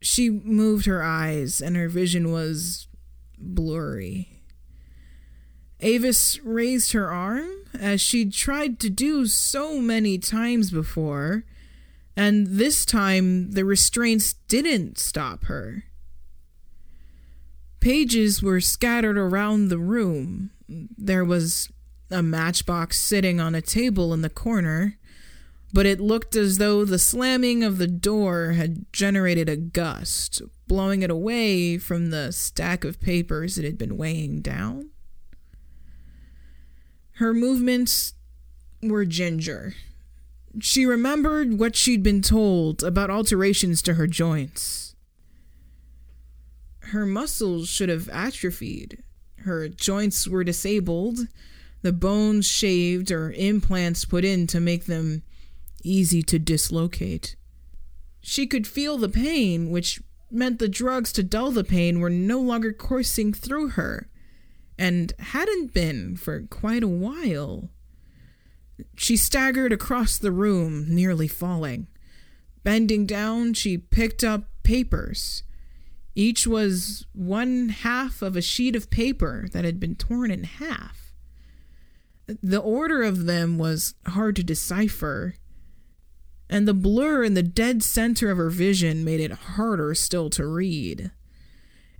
She 0.00 0.28
moved 0.28 0.86
her 0.86 1.02
eyes, 1.02 1.60
and 1.60 1.74
her 1.74 1.88
vision 1.88 2.30
was 2.30 2.86
blurry. 3.38 4.42
Avis 5.80 6.40
raised 6.42 6.92
her 6.92 7.10
arm, 7.10 7.50
as 7.78 8.00
she'd 8.00 8.32
tried 8.32 8.80
to 8.80 8.88
do 8.88 9.26
so 9.26 9.80
many 9.80 10.18
times 10.18 10.70
before, 10.70 11.44
and 12.16 12.46
this 12.46 12.84
time 12.84 13.50
the 13.50 13.64
restraints 13.64 14.34
didn't 14.48 14.98
stop 14.98 15.44
her. 15.44 15.84
Pages 17.80 18.42
were 18.42 18.60
scattered 18.60 19.18
around 19.18 19.68
the 19.68 19.78
room. 19.78 20.50
There 20.68 21.24
was 21.24 21.70
a 22.10 22.22
matchbox 22.22 22.98
sitting 22.98 23.40
on 23.40 23.54
a 23.54 23.60
table 23.60 24.14
in 24.14 24.22
the 24.22 24.30
corner, 24.30 24.96
but 25.72 25.84
it 25.84 26.00
looked 26.00 26.36
as 26.36 26.58
though 26.58 26.84
the 26.84 26.98
slamming 26.98 27.62
of 27.62 27.78
the 27.78 27.88
door 27.88 28.52
had 28.52 28.90
generated 28.92 29.48
a 29.48 29.56
gust, 29.56 30.40
blowing 30.66 31.02
it 31.02 31.10
away 31.10 31.78
from 31.78 32.10
the 32.10 32.32
stack 32.32 32.84
of 32.84 33.00
papers 33.00 33.58
it 33.58 33.64
had 33.64 33.78
been 33.78 33.96
weighing 33.96 34.40
down. 34.40 34.90
Her 37.18 37.32
movements 37.32 38.14
were 38.82 39.04
ginger. 39.04 39.74
She 40.60 40.86
remembered 40.86 41.58
what 41.58 41.76
she'd 41.76 42.02
been 42.02 42.22
told 42.22 42.82
about 42.82 43.10
alterations 43.10 43.82
to 43.82 43.94
her 43.94 44.06
joints. 44.06 44.94
Her 46.80 47.06
muscles 47.06 47.68
should 47.68 47.88
have 47.88 48.08
atrophied. 48.10 49.02
Her 49.38 49.68
joints 49.68 50.28
were 50.28 50.44
disabled, 50.44 51.18
the 51.82 51.92
bones 51.92 52.46
shaved 52.46 53.10
or 53.10 53.32
implants 53.32 54.04
put 54.04 54.24
in 54.24 54.46
to 54.48 54.60
make 54.60 54.86
them 54.86 55.22
easy 55.82 56.22
to 56.22 56.38
dislocate. 56.38 57.36
She 58.22 58.46
could 58.46 58.66
feel 58.66 58.96
the 58.96 59.08
pain, 59.08 59.70
which 59.70 60.00
meant 60.30 60.58
the 60.58 60.68
drugs 60.68 61.12
to 61.12 61.22
dull 61.22 61.50
the 61.50 61.64
pain 61.64 62.00
were 62.00 62.10
no 62.10 62.40
longer 62.40 62.72
coursing 62.72 63.32
through 63.32 63.70
her, 63.70 64.08
and 64.78 65.12
hadn't 65.18 65.72
been 65.72 66.16
for 66.16 66.42
quite 66.42 66.82
a 66.82 66.88
while. 66.88 67.70
She 68.96 69.16
staggered 69.16 69.72
across 69.72 70.18
the 70.18 70.32
room, 70.32 70.86
nearly 70.88 71.28
falling. 71.28 71.86
Bending 72.64 73.06
down, 73.06 73.54
she 73.54 73.78
picked 73.78 74.24
up 74.24 74.44
papers. 74.62 75.42
Each 76.14 76.46
was 76.46 77.06
one 77.12 77.68
half 77.68 78.22
of 78.22 78.36
a 78.36 78.42
sheet 78.42 78.74
of 78.74 78.90
paper 78.90 79.48
that 79.52 79.64
had 79.64 79.78
been 79.78 79.94
torn 79.94 80.30
in 80.30 80.44
half. 80.44 81.12
The 82.26 82.60
order 82.60 83.02
of 83.02 83.26
them 83.26 83.58
was 83.58 83.94
hard 84.06 84.36
to 84.36 84.44
decipher, 84.44 85.34
and 86.54 86.68
the 86.68 86.72
blur 86.72 87.24
in 87.24 87.34
the 87.34 87.42
dead 87.42 87.82
center 87.82 88.30
of 88.30 88.38
her 88.38 88.48
vision 88.48 89.02
made 89.02 89.18
it 89.18 89.32
harder 89.32 89.92
still 89.92 90.30
to 90.30 90.46
read. 90.46 91.10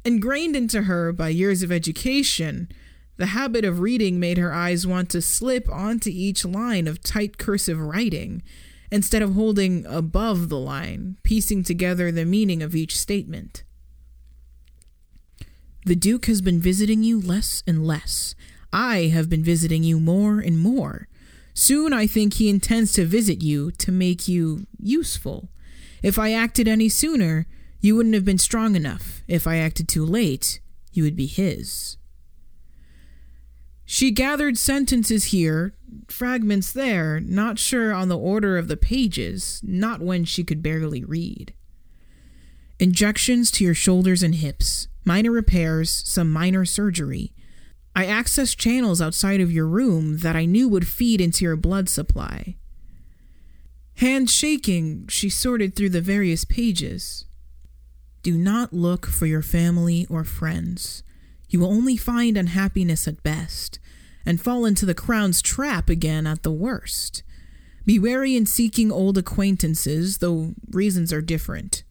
Ingrained 0.05 0.55
into 0.55 0.83
her 0.83 1.12
by 1.12 1.31
years 1.31 1.64
of 1.64 1.73
education, 1.73 2.69
the 3.17 3.27
habit 3.27 3.64
of 3.64 3.81
reading 3.81 4.21
made 4.21 4.38
her 4.38 4.55
eyes 4.55 4.87
want 4.87 5.11
to 5.11 5.21
slip 5.21 5.69
onto 5.69 6.09
each 6.09 6.45
line 6.45 6.87
of 6.87 7.03
tight 7.03 7.37
cursive 7.37 7.81
writing 7.81 8.45
instead 8.93 9.23
of 9.23 9.35
holding 9.35 9.85
above 9.87 10.49
the 10.51 10.59
line, 10.59 11.17
piecing 11.25 11.64
together 11.64 12.12
the 12.12 12.25
meaning 12.25 12.62
of 12.62 12.77
each 12.77 12.97
statement. 12.97 13.64
The 15.85 15.97
Duke 15.97 16.27
has 16.27 16.40
been 16.40 16.61
visiting 16.61 17.03
you 17.03 17.21
less 17.21 17.64
and 17.67 17.85
less. 17.85 18.37
I 18.73 19.11
have 19.12 19.29
been 19.29 19.43
visiting 19.43 19.83
you 19.83 19.99
more 19.99 20.38
and 20.38 20.57
more. 20.57 21.09
Soon 21.55 21.93
I 21.93 22.07
think 22.07 22.35
he 22.35 22.49
intends 22.49 22.93
to 22.95 23.07
visit 23.07 23.43
you 23.43 23.71
to 23.73 23.93
make 23.93 24.27
you 24.27 24.67
useful. 24.79 25.49
If 26.03 26.19
I 26.19 26.33
acted 26.33 26.67
any 26.67 26.88
sooner, 26.88 27.47
you 27.81 27.95
wouldn't 27.97 28.14
have 28.14 28.25
been 28.25 28.38
strong 28.38 28.75
enough. 28.75 29.23
If 29.29 29.47
I 29.47 29.57
acted 29.57 29.88
too 29.88 30.05
late, 30.05 30.61
you 30.93 31.05
would 31.05 31.17
be 31.17 31.27
his. 31.27 31.97
She 33.85 34.11
gathered 34.11 34.57
sentences 34.57 35.27
here, 35.27 35.75
fragments 36.09 36.73
there, 36.73 37.21
not 37.21 37.59
sure 37.59 37.93
on 37.93 38.09
the 38.09 38.19
order 38.19 38.57
of 38.57 38.69
the 38.69 38.77
pages, 38.77 39.61
not 39.62 40.01
when 40.01 40.25
she 40.25 40.43
could 40.43 40.62
barely 40.62 41.05
read. 41.05 41.53
Injections 42.81 43.51
to 43.53 43.64
your 43.64 43.75
shoulders 43.75 44.23
and 44.23 44.35
hips, 44.35 44.88
minor 45.05 45.31
repairs, 45.31 46.03
some 46.07 46.31
minor 46.31 46.64
surgery. 46.64 47.34
I 47.95 48.07
accessed 48.07 48.57
channels 48.57 49.01
outside 49.01 49.41
of 49.41 49.53
your 49.53 49.67
room 49.67 50.19
that 50.19 50.35
I 50.35 50.47
knew 50.47 50.69
would 50.69 50.89
feed 50.89 51.21
into 51.21 51.45
your 51.45 51.57
blood 51.57 51.89
supply. 51.89 52.57
Hand 53.99 54.29
shaking, 54.29 55.07
she 55.09 55.29
sorted 55.29 55.77
through 55.77 55.91
the 55.91 56.01
various 56.01 56.45
pages. 56.45 57.27
Do 58.23 58.37
not 58.37 58.73
look 58.73 59.07
for 59.07 59.27
your 59.27 59.43
family 59.43 60.07
or 60.11 60.25
friends. 60.25 61.05
You 61.49 61.61
will 61.61 61.69
only 61.69 61.97
find 61.97 62.37
unhappiness 62.37 63.07
at 63.07 63.23
best, 63.23 63.79
and 64.27 64.41
fall 64.41 64.65
into 64.65 64.87
the 64.87 64.95
crown's 64.95 65.41
trap 65.41 65.89
again 65.89 66.27
at 66.27 66.43
the 66.43 66.51
worst. 66.51 67.23
Be 67.85 67.99
wary 67.99 68.35
in 68.35 68.47
seeking 68.47 68.91
old 68.91 69.19
acquaintances, 69.19 70.19
though 70.19 70.55
reasons 70.71 71.13
are 71.13 71.21
different. 71.21 71.85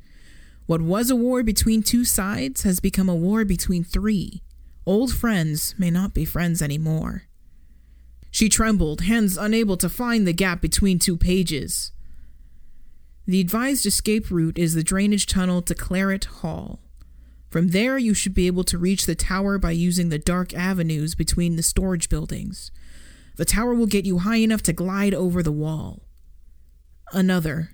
What 0.65 0.81
was 0.81 1.09
a 1.09 1.15
war 1.15 1.43
between 1.43 1.83
two 1.83 2.03
sides 2.03 2.63
has 2.63 2.79
become 2.79 3.07
a 3.07 3.15
war 3.15 3.45
between 3.45 3.83
three. 3.83 4.41
Old 4.85 5.13
friends 5.13 5.75
may 5.77 5.89
not 5.89 6.13
be 6.13 6.25
friends 6.25 6.61
anymore. 6.61 7.23
She 8.31 8.49
trembled, 8.49 9.01
hands 9.01 9.37
unable 9.37 9.77
to 9.77 9.87
find 9.87 10.27
the 10.27 10.33
gap 10.33 10.59
between 10.59 10.99
two 10.99 11.15
pages. 11.15 11.91
The 13.25 13.39
advised 13.39 13.85
escape 13.85 14.29
route 14.29 14.57
is 14.57 14.73
the 14.73 14.83
drainage 14.83 15.27
tunnel 15.27 15.61
to 15.61 15.75
Claret 15.75 16.25
Hall. 16.25 16.79
From 17.49 17.69
there, 17.69 17.97
you 17.97 18.13
should 18.13 18.33
be 18.33 18.47
able 18.47 18.63
to 18.65 18.77
reach 18.77 19.05
the 19.05 19.15
tower 19.15 19.57
by 19.57 19.71
using 19.71 20.09
the 20.09 20.17
dark 20.17 20.53
avenues 20.53 21.15
between 21.15 21.55
the 21.55 21.63
storage 21.63 22.09
buildings. 22.09 22.71
The 23.35 23.45
tower 23.45 23.73
will 23.75 23.85
get 23.85 24.05
you 24.05 24.17
high 24.17 24.37
enough 24.37 24.63
to 24.63 24.73
glide 24.73 25.13
over 25.13 25.41
the 25.41 25.51
wall. 25.51 26.01
Another. 27.13 27.69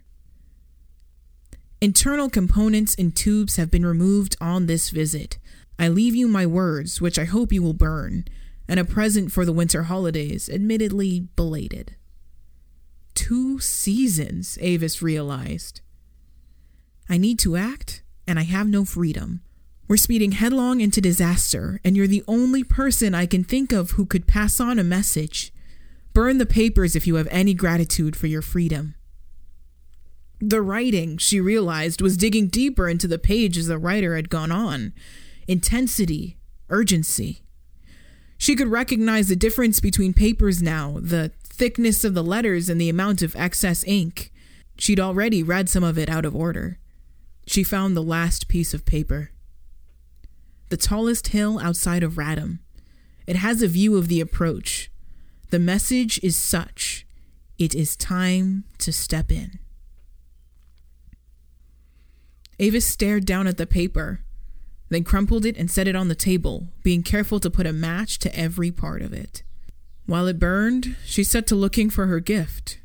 Internal 1.81 2.29
components 2.29 2.93
and 2.99 3.15
tubes 3.15 3.55
have 3.55 3.71
been 3.71 3.85
removed 3.85 4.35
on 4.41 4.65
this 4.65 4.89
visit. 4.89 5.37
I 5.79 5.87
leave 5.87 6.13
you 6.13 6.27
my 6.27 6.45
words, 6.45 6.99
which 6.99 7.17
I 7.17 7.23
hope 7.23 7.53
you 7.53 7.63
will 7.63 7.73
burn, 7.73 8.25
and 8.67 8.81
a 8.81 8.85
present 8.85 9.31
for 9.31 9.45
the 9.45 9.53
winter 9.53 9.83
holidays, 9.83 10.49
admittedly 10.49 11.29
belated. 11.37 11.95
Two 13.15 13.59
seasons, 13.61 14.57
Avis 14.59 15.01
realized. 15.01 15.79
I 17.07 17.17
need 17.17 17.39
to 17.39 17.55
act, 17.55 18.03
and 18.27 18.37
I 18.37 18.43
have 18.43 18.67
no 18.67 18.83
freedom. 18.83 19.41
We're 19.87 19.95
speeding 19.95 20.33
headlong 20.33 20.81
into 20.81 20.99
disaster, 20.99 21.79
and 21.85 21.95
you're 21.95 22.07
the 22.07 22.25
only 22.27 22.65
person 22.65 23.15
I 23.15 23.25
can 23.25 23.45
think 23.45 23.71
of 23.71 23.91
who 23.91 24.05
could 24.05 24.27
pass 24.27 24.59
on 24.59 24.79
a 24.79 24.83
message. 24.83 25.53
Burn 26.13 26.39
the 26.39 26.45
papers 26.45 26.93
if 26.93 27.07
you 27.07 27.15
have 27.15 27.27
any 27.31 27.53
gratitude 27.53 28.17
for 28.17 28.27
your 28.27 28.41
freedom. 28.41 28.95
The 30.41 30.61
writing, 30.61 31.17
she 31.17 31.39
realized, 31.39 32.01
was 32.01 32.17
digging 32.17 32.47
deeper 32.47 32.89
into 32.89 33.07
the 33.07 33.17
page 33.17 33.57
as 33.57 33.67
the 33.67 33.77
writer 33.77 34.17
had 34.17 34.29
gone 34.29 34.51
on 34.51 34.93
intensity, 35.49 36.37
urgency. 36.69 37.41
She 38.37 38.55
could 38.55 38.67
recognize 38.67 39.27
the 39.27 39.35
difference 39.35 39.79
between 39.79 40.13
papers 40.13 40.61
now, 40.61 40.99
the 41.01 41.31
thickness 41.43 42.03
of 42.03 42.13
the 42.13 42.23
letters 42.23 42.69
and 42.69 42.79
the 42.79 42.87
amount 42.87 43.23
of 43.23 43.35
excess 43.35 43.83
ink. 43.85 44.31
She'd 44.77 44.99
already 44.99 45.41
read 45.41 45.67
some 45.67 45.83
of 45.83 45.97
it 45.97 46.07
out 46.07 46.23
of 46.23 46.35
order. 46.35 46.77
She 47.47 47.63
found 47.63 47.97
the 47.97 48.03
last 48.03 48.47
piece 48.47 48.75
of 48.75 48.85
paper. 48.85 49.31
The 50.69 50.77
tallest 50.77 51.29
hill 51.29 51.59
outside 51.59 52.03
of 52.03 52.13
Radham. 52.13 52.59
It 53.25 53.35
has 53.35 53.63
a 53.63 53.67
view 53.67 53.97
of 53.97 54.07
the 54.07 54.21
approach. 54.21 54.91
The 55.49 55.59
message 55.59 56.19
is 56.21 56.37
such 56.37 57.07
it 57.57 57.73
is 57.73 57.97
time 57.97 58.65
to 58.77 58.93
step 58.93 59.31
in. 59.31 59.57
Avis 62.59 62.85
stared 62.85 63.25
down 63.25 63.47
at 63.47 63.57
the 63.57 63.65
paper 63.65 64.21
then 64.89 65.03
crumpled 65.03 65.45
it 65.45 65.57
and 65.57 65.69
set 65.69 65.87
it 65.87 65.95
on 65.95 66.07
the 66.07 66.15
table, 66.15 66.67
being 66.83 67.03
careful 67.03 67.39
to 67.39 67.49
put 67.49 67.67
a 67.67 67.73
match 67.73 68.19
to 68.19 68.35
every 68.37 68.71
part 68.71 69.01
of 69.01 69.13
it. 69.13 69.43
While 70.05 70.27
it 70.27 70.39
burned, 70.39 70.95
she 71.05 71.23
set 71.23 71.45
to 71.47 71.55
looking 71.55 71.89
for 71.89 72.07
her 72.07 72.19
gift. 72.19 72.79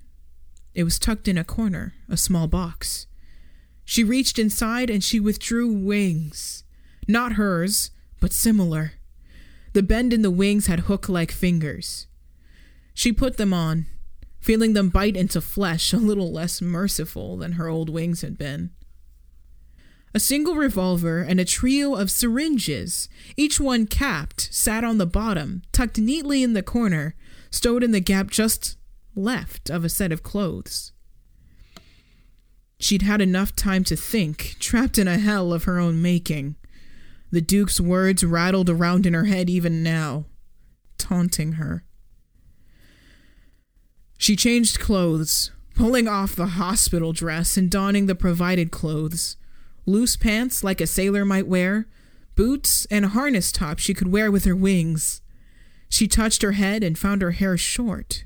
It 0.74 0.84
was 0.84 0.98
tucked 0.98 1.28
in 1.28 1.38
a 1.38 1.44
corner, 1.44 1.94
a 2.08 2.16
small 2.16 2.46
box. 2.46 3.06
She 3.84 4.04
reached 4.04 4.38
inside 4.38 4.90
and 4.90 5.02
she 5.02 5.20
withdrew 5.20 5.72
wings. 5.72 6.64
Not 7.08 7.32
hers, 7.32 7.90
but 8.20 8.32
similar. 8.32 8.92
The 9.72 9.82
bend 9.82 10.12
in 10.12 10.22
the 10.22 10.30
wings 10.30 10.66
had 10.66 10.80
hook 10.80 11.08
like 11.08 11.32
fingers. 11.32 12.06
She 12.92 13.12
put 13.12 13.36
them 13.36 13.52
on, 13.52 13.86
feeling 14.40 14.72
them 14.72 14.88
bite 14.88 15.16
into 15.16 15.40
flesh 15.40 15.92
a 15.92 15.96
little 15.96 16.32
less 16.32 16.60
merciful 16.60 17.36
than 17.36 17.52
her 17.52 17.68
old 17.68 17.88
wings 17.88 18.20
had 18.20 18.38
been. 18.38 18.70
A 20.16 20.20
single 20.20 20.54
revolver 20.54 21.22
and 21.22 21.40
a 21.40 21.44
trio 21.44 21.96
of 21.96 22.08
syringes, 22.08 23.08
each 23.36 23.58
one 23.58 23.88
capped, 23.88 24.48
sat 24.52 24.84
on 24.84 24.98
the 24.98 25.06
bottom, 25.06 25.62
tucked 25.72 25.98
neatly 25.98 26.44
in 26.44 26.52
the 26.52 26.62
corner, 26.62 27.16
stowed 27.50 27.82
in 27.82 27.90
the 27.90 27.98
gap 27.98 28.30
just 28.30 28.76
left 29.16 29.68
of 29.70 29.84
a 29.84 29.88
set 29.88 30.12
of 30.12 30.22
clothes. 30.22 30.92
She'd 32.78 33.02
had 33.02 33.20
enough 33.20 33.56
time 33.56 33.82
to 33.84 33.96
think, 33.96 34.54
trapped 34.60 34.98
in 34.98 35.08
a 35.08 35.18
hell 35.18 35.52
of 35.52 35.64
her 35.64 35.80
own 35.80 36.00
making. 36.00 36.54
The 37.32 37.40
Duke's 37.40 37.80
words 37.80 38.22
rattled 38.22 38.70
around 38.70 39.06
in 39.06 39.14
her 39.14 39.24
head 39.24 39.50
even 39.50 39.82
now, 39.82 40.26
taunting 40.96 41.52
her. 41.52 41.82
She 44.16 44.36
changed 44.36 44.78
clothes, 44.78 45.50
pulling 45.74 46.06
off 46.06 46.36
the 46.36 46.46
hospital 46.46 47.12
dress 47.12 47.56
and 47.56 47.68
donning 47.68 48.06
the 48.06 48.14
provided 48.14 48.70
clothes 48.70 49.36
loose 49.86 50.16
pants 50.16 50.64
like 50.64 50.80
a 50.80 50.86
sailor 50.86 51.24
might 51.24 51.46
wear, 51.46 51.86
boots, 52.34 52.86
and 52.90 53.04
a 53.04 53.08
harness 53.08 53.52
top 53.52 53.78
she 53.78 53.94
could 53.94 54.10
wear 54.10 54.30
with 54.30 54.44
her 54.44 54.56
wings. 54.56 55.20
She 55.88 56.08
touched 56.08 56.42
her 56.42 56.52
head 56.52 56.82
and 56.82 56.98
found 56.98 57.22
her 57.22 57.32
hair 57.32 57.56
short. 57.56 58.24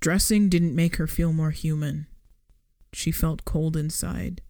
Dressing 0.00 0.48
didn't 0.48 0.76
make 0.76 0.96
her 0.96 1.06
feel 1.06 1.32
more 1.32 1.50
human. 1.50 2.06
She 2.92 3.10
felt 3.10 3.44
cold 3.44 3.76
inside. 3.76 4.40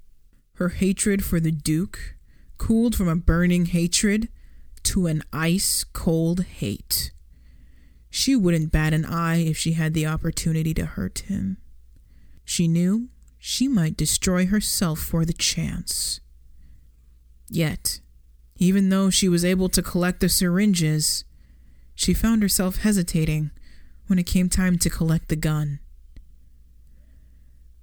Her 0.54 0.70
hatred 0.70 1.24
for 1.24 1.40
the 1.40 1.52
Duke 1.52 2.16
cooled 2.58 2.94
from 2.94 3.08
a 3.08 3.16
burning 3.16 3.66
hatred 3.66 4.28
to 4.84 5.06
an 5.06 5.22
ice 5.32 5.84
cold 5.84 6.44
hate. 6.44 7.12
She 8.10 8.34
wouldn't 8.34 8.72
bat 8.72 8.92
an 8.92 9.04
eye 9.04 9.38
if 9.38 9.56
she 9.56 9.72
had 9.72 9.94
the 9.94 10.06
opportunity 10.06 10.74
to 10.74 10.86
hurt 10.86 11.20
him. 11.20 11.58
She 12.44 12.66
knew 12.68 13.08
she 13.38 13.68
might 13.68 13.96
destroy 13.96 14.46
herself 14.46 14.98
for 14.98 15.24
the 15.24 15.32
chance. 15.32 16.20
Yet, 17.48 18.00
even 18.56 18.88
though 18.88 19.10
she 19.10 19.28
was 19.28 19.44
able 19.44 19.68
to 19.70 19.82
collect 19.82 20.20
the 20.20 20.28
syringes, 20.28 21.24
she 21.94 22.12
found 22.12 22.42
herself 22.42 22.76
hesitating 22.78 23.50
when 24.06 24.18
it 24.18 24.26
came 24.26 24.48
time 24.48 24.78
to 24.78 24.90
collect 24.90 25.28
the 25.28 25.36
gun. 25.36 25.80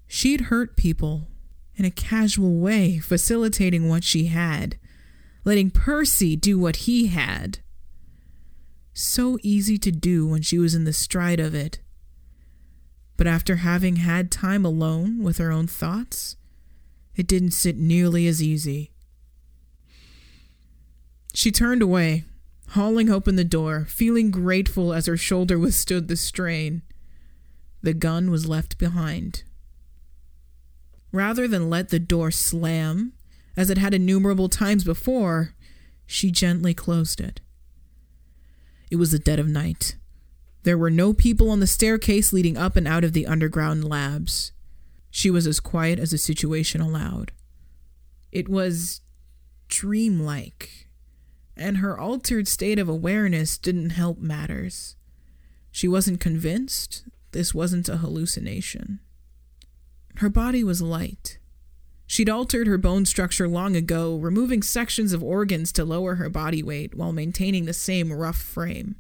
She'd 0.08 0.42
hurt 0.42 0.76
people 0.76 1.28
in 1.76 1.86
a 1.86 1.92
casual 1.92 2.56
way, 2.60 3.00
facilitating 3.00 3.90
what 3.90 4.04
she 4.04 4.28
had, 4.28 4.78
letting 5.44 5.72
Percy 5.72 6.36
do 6.36 6.58
what 6.58 6.78
he 6.78 7.08
had. 7.08 7.60
So 8.94 9.38
easy 9.44 9.78
to 9.80 9.92
do 9.92 10.26
when 10.26 10.42
she 10.42 10.58
was 10.58 10.74
in 10.74 10.86
the 10.86 10.94
stride 10.94 11.40
of 11.40 11.54
it. 11.54 11.80
But 13.18 13.28
after 13.28 13.58
having 13.58 13.98
had 13.98 14.32
time 14.32 14.66
alone 14.66 15.24
with 15.24 15.38
her 15.38 15.52
own 15.52 15.68
thoughts, 15.68 16.36
it 17.16 17.28
didn't 17.28 17.52
sit 17.52 17.78
nearly 17.78 18.28
as 18.28 18.44
easy. 18.44 18.92
She 21.34 21.52
turned 21.52 21.82
away, 21.82 22.26
hauling 22.70 23.10
open 23.10 23.36
the 23.36 23.44
door, 23.44 23.86
feeling 23.86 24.32
grateful 24.32 24.94
as 24.94 25.06
her 25.06 25.18
shoulder 25.18 25.58
withstood 25.60 26.08
the 26.08 26.18
strain. 26.18 26.82
The 27.82 27.94
gun 27.94 28.32
was 28.32 28.48
left 28.48 28.78
behind. 28.78 29.44
Rather 31.12 31.48
than 31.48 31.70
let 31.70 31.90
the 31.90 32.00
door 32.00 32.32
slam, 32.32 33.14
as 33.56 33.70
it 33.70 33.78
had 33.78 33.94
innumerable 33.94 34.50
times 34.50 34.84
before, 34.84 35.54
she 36.06 36.32
gently 36.32 36.74
closed 36.74 37.22
it. 37.22 37.40
It 38.92 38.98
was 38.98 39.12
the 39.12 39.20
dead 39.20 39.40
of 39.40 39.48
night. 39.48 39.96
There 40.66 40.80
were 40.80 40.90
no 40.90 41.14
people 41.14 41.52
on 41.52 41.60
the 41.60 41.68
staircase 41.68 42.34
leading 42.34 42.58
up 42.58 42.76
and 42.76 42.88
out 42.88 43.04
of 43.04 43.14
the 43.14 43.28
underground 43.28 43.84
labs. 43.84 44.52
She 45.12 45.30
was 45.30 45.46
as 45.46 45.60
quiet 45.60 46.00
as 46.00 46.10
the 46.10 46.18
situation 46.18 46.82
allowed. 46.82 47.32
It 48.32 48.50
was 48.50 49.02
dreamlike, 49.68 50.88
and 51.56 51.78
her 51.78 51.96
altered 52.00 52.48
state 52.48 52.80
of 52.80 52.90
awareness 52.90 53.60
didn't 53.60 53.92
help 53.92 54.18
matters. 54.18 54.96
She 55.70 55.88
wasn't 55.88 56.20
convinced 56.20 57.04
this 57.32 57.54
wasn't 57.54 57.88
a 57.88 57.98
hallucination. 57.98 59.02
Her 60.16 60.30
body 60.30 60.64
was 60.64 60.82
light. 60.82 61.38
She'd 62.08 62.30
altered 62.30 62.66
her 62.66 62.80
bone 62.80 63.06
structure 63.06 63.48
long 63.48 63.76
ago, 63.76 64.16
removing 64.16 64.64
sections 64.64 65.14
of 65.14 65.24
organs 65.24 65.72
to 65.74 65.86
lower 65.86 66.16
her 66.16 66.30
body 66.30 66.64
weight 66.64 66.96
while 66.96 67.14
maintaining 67.14 67.66
the 67.66 67.74
same 67.74 68.12
rough 68.12 68.42
frame. 68.42 68.96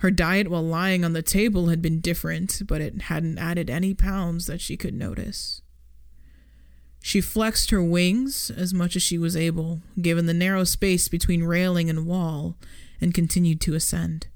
Her 0.00 0.10
diet 0.10 0.48
while 0.48 0.62
lying 0.62 1.04
on 1.04 1.12
the 1.12 1.22
table 1.22 1.68
had 1.68 1.82
been 1.82 2.00
different, 2.00 2.62
but 2.66 2.80
it 2.80 3.02
hadn't 3.02 3.38
added 3.38 3.68
any 3.68 3.92
pounds 3.92 4.46
that 4.46 4.60
she 4.60 4.76
could 4.76 4.94
notice. 4.94 5.60
She 7.02 7.20
flexed 7.20 7.70
her 7.70 7.82
wings 7.82 8.50
as 8.50 8.72
much 8.72 8.96
as 8.96 9.02
she 9.02 9.18
was 9.18 9.36
able, 9.36 9.80
given 10.00 10.24
the 10.24 10.34
narrow 10.34 10.64
space 10.64 11.08
between 11.08 11.44
railing 11.44 11.90
and 11.90 12.06
wall, 12.06 12.56
and 12.98 13.12
continued 13.12 13.60
to 13.62 13.74
ascend. 13.74 14.28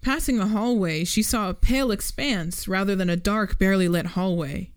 Passing 0.00 0.40
a 0.40 0.48
hallway, 0.48 1.04
she 1.04 1.22
saw 1.22 1.50
a 1.50 1.54
pale 1.54 1.90
expanse 1.90 2.66
rather 2.66 2.96
than 2.96 3.10
a 3.10 3.16
dark, 3.16 3.58
barely 3.58 3.86
lit 3.86 4.06
hallway. 4.06 4.70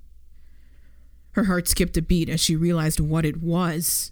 Her 1.31 1.45
heart 1.45 1.69
skipped 1.69 1.95
a 1.95 2.01
beat 2.01 2.27
as 2.27 2.41
she 2.41 2.57
realized 2.57 2.99
what 2.99 3.25
it 3.25 3.41
was. 3.41 4.12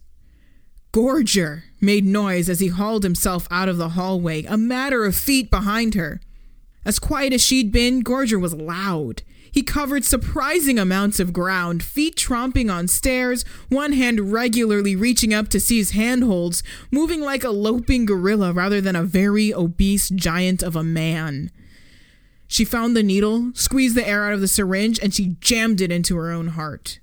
Gorger 0.92 1.64
made 1.80 2.06
noise 2.06 2.50
as 2.50 2.60
he 2.60 2.68
hauled 2.68 3.04
himself 3.04 3.48
out 3.50 3.70
of 3.70 3.78
the 3.78 3.90
hallway, 3.90 4.44
a 4.44 4.58
matter 4.58 5.06
of 5.06 5.16
feet 5.16 5.50
behind 5.50 5.96
her. 5.96 6.20
As 6.84 7.00
quiet 7.00 7.32
as 7.32 7.42
she'd 7.42 7.72
been, 7.72 8.04
Gorger 8.04 8.40
was 8.40 8.54
loud. 8.54 9.24
He 9.52 9.64
covered 9.64 10.06
surprising 10.06 10.80
amounts 10.80 11.20
of 11.20 11.34
ground, 11.34 11.84
feet 11.84 12.16
tromping 12.16 12.74
on 12.74 12.88
stairs, 12.88 13.44
one 13.70 13.94
hand 13.94 14.32
regularly 14.32 14.96
reaching 14.96 15.34
up 15.34 15.50
to 15.50 15.60
seize 15.60 15.92
handholds, 15.92 16.64
moving 16.90 17.22
like 17.22 17.44
a 17.44 17.50
loping 17.50 18.06
gorilla 18.06 18.54
rather 18.54 18.80
than 18.80 18.96
a 18.96 19.04
very 19.04 19.54
obese 19.54 20.10
giant 20.10 20.64
of 20.64 20.76
a 20.76 20.84
man. 20.84 21.52
She 22.48 22.66
found 22.66 22.96
the 22.96 23.04
needle, 23.04 23.52
squeezed 23.54 23.96
the 23.96 24.08
air 24.08 24.26
out 24.26 24.34
of 24.34 24.42
the 24.42 24.48
syringe, 24.48 25.00
and 25.00 25.14
she 25.14 25.38
jammed 25.40 25.82
it 25.82 25.92
into 25.92 26.18
her 26.18 26.32
own 26.32 26.48
heart. 26.48 27.00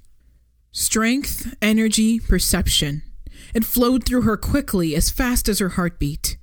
Strength, 0.72 1.54
energy, 1.62 2.18
perception. 2.18 3.02
It 3.54 3.64
flowed 3.64 4.04
through 4.04 4.22
her 4.22 4.36
quickly, 4.36 4.94
as 4.94 5.10
fast 5.10 5.48
as 5.48 5.58
her 5.58 5.70
heartbeat. 5.70 6.36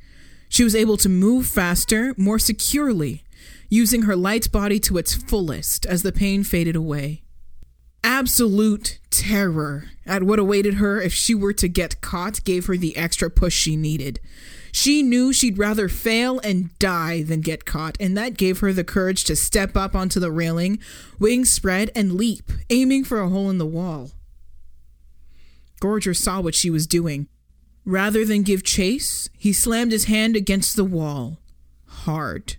She 0.49 0.63
was 0.63 0.75
able 0.75 0.97
to 0.97 1.09
move 1.09 1.47
faster, 1.47 2.13
more 2.17 2.39
securely, 2.39 3.23
using 3.69 4.03
her 4.03 4.15
light 4.15 4.51
body 4.51 4.79
to 4.81 4.97
its 4.97 5.13
fullest 5.13 5.85
as 5.85 6.03
the 6.03 6.11
pain 6.11 6.43
faded 6.43 6.75
away. 6.75 7.23
Absolute 8.03 8.99
terror 9.09 9.85
at 10.05 10.23
what 10.23 10.37
awaited 10.37 10.75
her 10.75 11.01
if 11.01 11.11
she 11.11 11.33
were 11.33 11.53
to 11.53 11.67
get 11.67 12.01
caught 12.01 12.43
gave 12.43 12.67
her 12.67 12.77
the 12.77 12.95
extra 12.95 13.29
push 13.29 13.55
she 13.55 13.75
needed. 13.75 14.19
She 14.71 15.01
knew 15.01 15.33
she'd 15.33 15.57
rather 15.57 15.89
fail 15.89 16.39
and 16.39 16.77
die 16.79 17.23
than 17.23 17.41
get 17.41 17.65
caught, 17.65 17.97
and 17.99 18.15
that 18.17 18.37
gave 18.37 18.59
her 18.59 18.73
the 18.73 18.83
courage 18.83 19.23
to 19.23 19.35
step 19.35 19.75
up 19.75 19.95
onto 19.95 20.19
the 20.19 20.31
railing, 20.31 20.79
wings 21.17 21.51
spread, 21.51 21.91
and 21.95 22.13
leap, 22.13 22.51
aiming 22.69 23.05
for 23.05 23.21
a 23.21 23.29
hole 23.29 23.49
in 23.49 23.57
the 23.57 23.65
wall. 23.65 24.11
Gorger 25.81 26.15
saw 26.15 26.41
what 26.41 26.55
she 26.55 26.69
was 26.69 26.87
doing. 26.87 27.27
Rather 27.85 28.25
than 28.25 28.43
give 28.43 28.63
chase, 28.63 29.29
he 29.37 29.53
slammed 29.53 29.91
his 29.91 30.05
hand 30.05 30.35
against 30.35 30.75
the 30.75 30.83
wall. 30.83 31.39
Hard. 31.85 32.55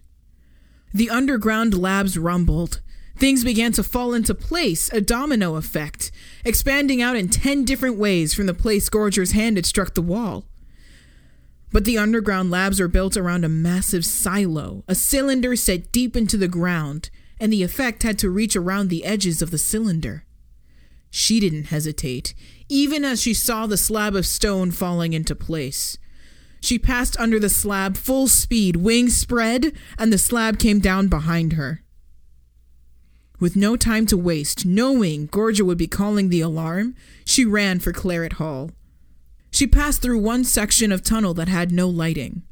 The 0.92 1.10
underground 1.10 1.76
labs 1.76 2.16
rumbled. 2.16 2.80
Things 3.16 3.44
began 3.44 3.72
to 3.72 3.82
fall 3.82 4.12
into 4.12 4.34
place, 4.34 4.92
a 4.92 5.00
domino 5.00 5.56
effect, 5.56 6.10
expanding 6.44 7.00
out 7.00 7.16
in 7.16 7.28
ten 7.28 7.64
different 7.64 7.96
ways 7.96 8.34
from 8.34 8.46
the 8.46 8.54
place 8.54 8.90
Gorger's 8.90 9.32
hand 9.32 9.56
had 9.56 9.66
struck 9.66 9.94
the 9.94 10.02
wall. 10.02 10.44
But 11.72 11.84
the 11.84 11.98
underground 11.98 12.50
labs 12.50 12.78
are 12.78 12.88
built 12.88 13.16
around 13.16 13.44
a 13.44 13.48
massive 13.48 14.04
silo, 14.04 14.84
a 14.86 14.94
cylinder 14.94 15.56
set 15.56 15.92
deep 15.92 16.14
into 16.14 16.36
the 16.36 16.48
ground, 16.48 17.10
and 17.40 17.52
the 17.52 17.62
effect 17.62 18.02
had 18.02 18.18
to 18.20 18.30
reach 18.30 18.54
around 18.54 18.88
the 18.88 19.04
edges 19.04 19.42
of 19.42 19.50
the 19.50 19.58
cylinder. 19.58 20.25
She 21.10 21.40
didn't 21.40 21.64
hesitate 21.64 22.34
even 22.68 23.04
as 23.04 23.22
she 23.22 23.34
saw 23.34 23.66
the 23.66 23.76
slab 23.76 24.14
of 24.14 24.26
stone 24.26 24.70
falling 24.70 25.12
into 25.12 25.34
place. 25.34 25.98
She 26.60 26.78
passed 26.78 27.18
under 27.18 27.38
the 27.38 27.48
slab 27.48 27.96
full 27.96 28.26
speed, 28.28 28.76
wings 28.76 29.16
spread, 29.16 29.72
and 29.98 30.12
the 30.12 30.18
slab 30.18 30.58
came 30.58 30.80
down 30.80 31.08
behind 31.08 31.52
her. 31.52 31.82
With 33.38 33.54
no 33.54 33.76
time 33.76 34.06
to 34.06 34.16
waste, 34.16 34.64
knowing 34.64 35.28
Gorger 35.28 35.64
would 35.64 35.78
be 35.78 35.86
calling 35.86 36.28
the 36.28 36.40
alarm, 36.40 36.94
she 37.24 37.44
ran 37.44 37.78
for 37.78 37.92
Claret 37.92 38.34
Hall. 38.34 38.70
She 39.50 39.66
passed 39.66 40.02
through 40.02 40.18
one 40.18 40.42
section 40.42 40.90
of 40.90 41.02
tunnel 41.02 41.34
that 41.34 41.48
had 41.48 41.70
no 41.70 41.88
lighting. 41.88 42.42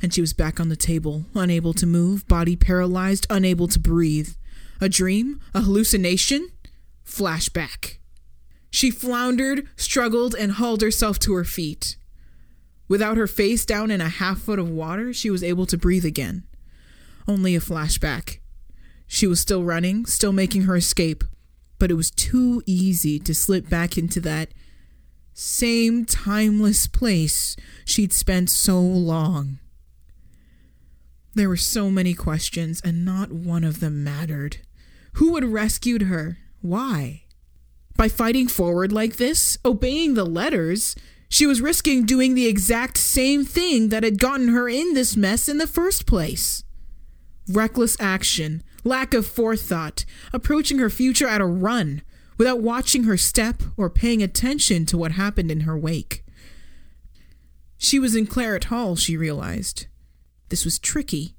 And 0.00 0.14
she 0.14 0.20
was 0.20 0.32
back 0.32 0.60
on 0.60 0.68
the 0.68 0.76
table, 0.76 1.26
unable 1.34 1.74
to 1.74 1.86
move, 1.86 2.26
body 2.28 2.54
paralyzed, 2.54 3.26
unable 3.28 3.66
to 3.68 3.80
breathe. 3.80 4.30
A 4.80 4.88
dream? 4.88 5.40
A 5.52 5.62
hallucination? 5.62 6.48
Flashback. 7.08 7.96
She 8.70 8.90
floundered, 8.90 9.66
struggled, 9.76 10.34
and 10.34 10.52
hauled 10.52 10.82
herself 10.82 11.18
to 11.20 11.34
her 11.34 11.44
feet. 11.44 11.96
Without 12.86 13.16
her 13.16 13.26
face 13.26 13.64
down 13.64 13.90
in 13.90 14.00
a 14.00 14.08
half 14.08 14.38
foot 14.38 14.58
of 14.58 14.70
water, 14.70 15.12
she 15.12 15.30
was 15.30 15.42
able 15.42 15.66
to 15.66 15.78
breathe 15.78 16.04
again. 16.04 16.44
Only 17.26 17.56
a 17.56 17.60
flashback. 17.60 18.38
She 19.06 19.26
was 19.26 19.40
still 19.40 19.64
running, 19.64 20.04
still 20.06 20.32
making 20.32 20.62
her 20.62 20.76
escape, 20.76 21.24
but 21.78 21.90
it 21.90 21.94
was 21.94 22.10
too 22.10 22.62
easy 22.66 23.18
to 23.20 23.34
slip 23.34 23.68
back 23.68 23.96
into 23.96 24.20
that 24.20 24.52
same 25.32 26.04
timeless 26.04 26.86
place 26.86 27.56
she'd 27.84 28.12
spent 28.12 28.50
so 28.50 28.80
long. 28.80 29.58
There 31.34 31.48
were 31.48 31.56
so 31.56 31.90
many 31.90 32.12
questions, 32.14 32.82
and 32.84 33.04
not 33.04 33.32
one 33.32 33.64
of 33.64 33.80
them 33.80 34.04
mattered. 34.04 34.58
Who 35.14 35.34
had 35.36 35.44
rescued 35.44 36.02
her? 36.02 36.38
Why? 36.60 37.24
By 37.96 38.08
fighting 38.08 38.48
forward 38.48 38.92
like 38.92 39.16
this, 39.16 39.58
obeying 39.64 40.14
the 40.14 40.24
letters, 40.24 40.94
she 41.28 41.46
was 41.46 41.60
risking 41.60 42.06
doing 42.06 42.34
the 42.34 42.46
exact 42.46 42.96
same 42.96 43.44
thing 43.44 43.90
that 43.90 44.02
had 44.02 44.18
gotten 44.18 44.48
her 44.48 44.68
in 44.68 44.94
this 44.94 45.16
mess 45.16 45.48
in 45.48 45.58
the 45.58 45.66
first 45.66 46.06
place. 46.06 46.64
Reckless 47.48 47.96
action, 48.00 48.62
lack 48.84 49.14
of 49.14 49.26
forethought, 49.26 50.04
approaching 50.32 50.78
her 50.78 50.90
future 50.90 51.26
at 51.26 51.40
a 51.40 51.46
run, 51.46 52.02
without 52.38 52.60
watching 52.60 53.04
her 53.04 53.16
step 53.16 53.62
or 53.76 53.90
paying 53.90 54.22
attention 54.22 54.86
to 54.86 54.96
what 54.96 55.12
happened 55.12 55.50
in 55.50 55.60
her 55.60 55.76
wake. 55.76 56.24
She 57.76 57.98
was 57.98 58.14
in 58.16 58.26
Claret 58.26 58.64
Hall, 58.64 58.96
she 58.96 59.16
realized. 59.16 59.86
This 60.48 60.64
was 60.64 60.78
tricky. 60.78 61.36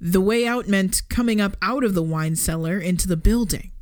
The 0.00 0.20
way 0.20 0.46
out 0.46 0.68
meant 0.68 1.02
coming 1.08 1.40
up 1.40 1.56
out 1.62 1.84
of 1.84 1.94
the 1.94 2.02
wine 2.02 2.36
cellar 2.36 2.78
into 2.78 3.06
the 3.06 3.16
building. 3.16 3.72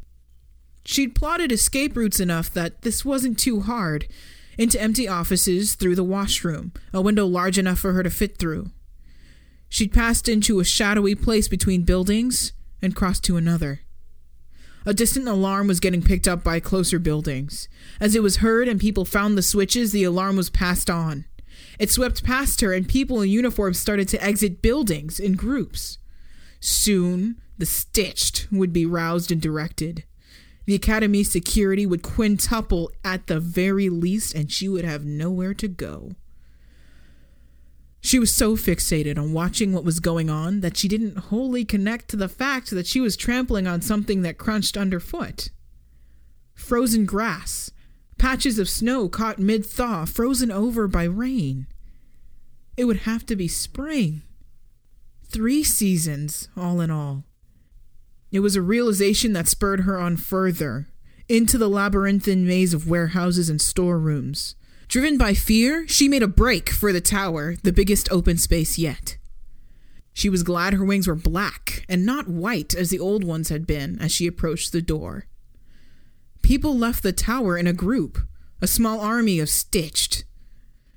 She'd 0.90 1.14
plotted 1.14 1.52
escape 1.52 1.98
routes 1.98 2.18
enough 2.18 2.50
that 2.54 2.80
this 2.80 3.04
wasn't 3.04 3.38
too 3.38 3.60
hard 3.60 4.08
into 4.56 4.80
empty 4.80 5.06
offices 5.06 5.74
through 5.74 5.96
the 5.96 6.02
washroom, 6.02 6.72
a 6.94 7.02
window 7.02 7.26
large 7.26 7.58
enough 7.58 7.78
for 7.78 7.92
her 7.92 8.02
to 8.02 8.08
fit 8.08 8.38
through. 8.38 8.70
She'd 9.68 9.92
passed 9.92 10.30
into 10.30 10.60
a 10.60 10.64
shadowy 10.64 11.14
place 11.14 11.46
between 11.46 11.82
buildings 11.82 12.54
and 12.80 12.96
crossed 12.96 13.22
to 13.24 13.36
another. 13.36 13.80
A 14.86 14.94
distant 14.94 15.28
alarm 15.28 15.68
was 15.68 15.78
getting 15.78 16.00
picked 16.00 16.26
up 16.26 16.42
by 16.42 16.58
closer 16.58 16.98
buildings. 16.98 17.68
As 18.00 18.14
it 18.14 18.22
was 18.22 18.38
heard 18.38 18.66
and 18.66 18.80
people 18.80 19.04
found 19.04 19.36
the 19.36 19.42
switches, 19.42 19.92
the 19.92 20.04
alarm 20.04 20.36
was 20.36 20.48
passed 20.48 20.88
on. 20.88 21.26
It 21.78 21.90
swept 21.90 22.24
past 22.24 22.62
her, 22.62 22.72
and 22.72 22.88
people 22.88 23.20
in 23.20 23.28
uniforms 23.28 23.78
started 23.78 24.08
to 24.08 24.24
exit 24.24 24.62
buildings 24.62 25.20
in 25.20 25.34
groups. 25.34 25.98
Soon, 26.60 27.36
the 27.58 27.66
stitched 27.66 28.48
would 28.50 28.72
be 28.72 28.86
roused 28.86 29.30
and 29.30 29.42
directed. 29.42 30.04
The 30.68 30.74
Academy's 30.74 31.30
security 31.30 31.86
would 31.86 32.02
quintuple 32.02 32.92
at 33.02 33.26
the 33.26 33.40
very 33.40 33.88
least, 33.88 34.34
and 34.34 34.52
she 34.52 34.68
would 34.68 34.84
have 34.84 35.02
nowhere 35.02 35.54
to 35.54 35.66
go. 35.66 36.10
She 38.02 38.18
was 38.18 38.34
so 38.34 38.54
fixated 38.54 39.16
on 39.16 39.32
watching 39.32 39.72
what 39.72 39.82
was 39.82 39.98
going 39.98 40.28
on 40.28 40.60
that 40.60 40.76
she 40.76 40.86
didn't 40.86 41.16
wholly 41.16 41.64
connect 41.64 42.08
to 42.08 42.16
the 42.16 42.28
fact 42.28 42.68
that 42.68 42.86
she 42.86 43.00
was 43.00 43.16
trampling 43.16 43.66
on 43.66 43.80
something 43.80 44.20
that 44.20 44.36
crunched 44.36 44.76
underfoot. 44.76 45.48
Frozen 46.52 47.06
grass, 47.06 47.70
patches 48.18 48.58
of 48.58 48.68
snow 48.68 49.08
caught 49.08 49.38
mid 49.38 49.64
thaw, 49.64 50.04
frozen 50.04 50.50
over 50.50 50.86
by 50.86 51.04
rain. 51.04 51.66
It 52.76 52.84
would 52.84 52.98
have 52.98 53.24
to 53.24 53.36
be 53.36 53.48
spring. 53.48 54.20
Three 55.24 55.64
seasons, 55.64 56.50
all 56.58 56.82
in 56.82 56.90
all. 56.90 57.24
It 58.30 58.40
was 58.40 58.56
a 58.56 58.62
realization 58.62 59.32
that 59.32 59.48
spurred 59.48 59.80
her 59.80 59.98
on 59.98 60.16
further, 60.16 60.88
into 61.28 61.58
the 61.58 61.68
labyrinthine 61.68 62.46
maze 62.46 62.74
of 62.74 62.88
warehouses 62.88 63.48
and 63.48 63.60
storerooms. 63.60 64.54
Driven 64.88 65.18
by 65.18 65.34
fear, 65.34 65.86
she 65.86 66.08
made 66.08 66.22
a 66.22 66.28
break 66.28 66.70
for 66.70 66.92
the 66.92 67.00
tower, 67.00 67.56
the 67.62 67.72
biggest 67.72 68.10
open 68.10 68.38
space 68.38 68.78
yet. 68.78 69.18
She 70.14 70.28
was 70.28 70.42
glad 70.42 70.74
her 70.74 70.84
wings 70.84 71.06
were 71.06 71.14
black 71.14 71.84
and 71.88 72.04
not 72.04 72.26
white 72.26 72.74
as 72.74 72.90
the 72.90 72.98
old 72.98 73.22
ones 73.22 73.50
had 73.50 73.66
been 73.66 73.98
as 74.00 74.10
she 74.10 74.26
approached 74.26 74.72
the 74.72 74.82
door. 74.82 75.26
People 76.42 76.76
left 76.76 77.02
the 77.02 77.12
tower 77.12 77.56
in 77.56 77.66
a 77.66 77.72
group, 77.72 78.18
a 78.60 78.66
small 78.66 79.00
army 79.00 79.38
of 79.38 79.48
stitched. 79.48 80.24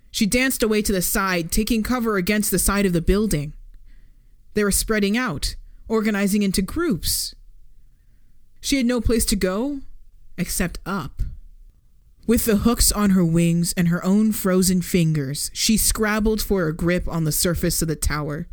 She 0.10 0.26
danced 0.26 0.64
away 0.64 0.82
to 0.82 0.92
the 0.92 1.02
side, 1.02 1.52
taking 1.52 1.84
cover 1.84 2.18
against 2.18 2.52
the 2.52 2.60
side 2.60 2.86
of 2.86 2.94
the 2.94 3.02
building. 3.02 3.54
They 4.54 4.64
were 4.64 4.72
spreading 4.72 5.18
out, 5.18 5.56
organizing 5.92 6.42
into 6.42 6.62
groups. 6.62 7.36
She 8.62 8.78
had 8.78 8.86
no 8.86 9.02
place 9.02 9.26
to 9.26 9.36
go 9.36 9.82
except 10.38 10.80
up. 10.86 11.22
With 12.26 12.46
the 12.46 12.58
hooks 12.58 12.94
on 12.94 13.10
her 13.10 13.26
wings 13.26 13.74
and 13.76 13.90
her 13.90 14.04
own 14.06 14.32
frozen 14.32 14.82
fingers, 14.82 15.52
she 15.54 15.76
scrabbled 15.76 16.42
for 16.42 16.68
a 16.68 16.74
grip 16.74 17.10
on 17.10 17.26
the 17.26 17.32
surface 17.32 17.82
of 17.82 17.90
the 17.90 17.98
tower. 17.98 18.48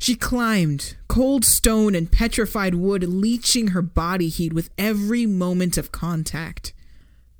She 0.00 0.16
climbed, 0.16 0.96
cold 1.06 1.44
stone 1.44 1.94
and 1.94 2.10
petrified 2.10 2.74
wood 2.74 3.04
leeching 3.04 3.68
her 3.68 3.82
body 3.82 4.28
heat 4.28 4.52
with 4.52 4.70
every 4.76 5.26
moment 5.26 5.78
of 5.78 5.92
contact. 5.92 6.72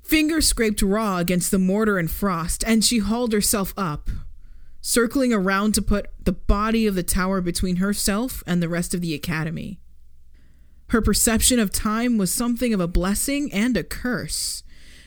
Fingers 0.01 0.47
scraped 0.47 0.81
raw 0.81 1.17
against 1.17 1.51
the 1.51 1.59
mortar 1.59 1.97
and 1.99 2.09
frost, 2.09 2.63
and 2.65 2.85
she 2.85 2.99
hauled 2.99 3.33
herself 3.33 3.73
up, 3.75 4.09
circling 4.85 5.33
around 5.33 5.73
to 5.73 5.81
put 5.81 6.11
the 6.23 6.31
body 6.31 6.85
of 6.85 6.93
the 6.93 7.01
tower 7.01 7.41
between 7.41 7.77
herself 7.77 8.43
and 8.45 8.61
the 8.61 8.69
rest 8.69 8.93
of 8.93 9.01
the 9.01 9.15
academy. 9.15 9.79
Her 10.89 11.01
perception 11.01 11.57
of 11.57 11.71
time 11.71 12.19
was 12.19 12.31
something 12.31 12.71
of 12.71 12.79
a 12.79 12.87
blessing 12.87 13.51
and 13.51 13.75
a 13.75 13.83
curse. 13.83 14.61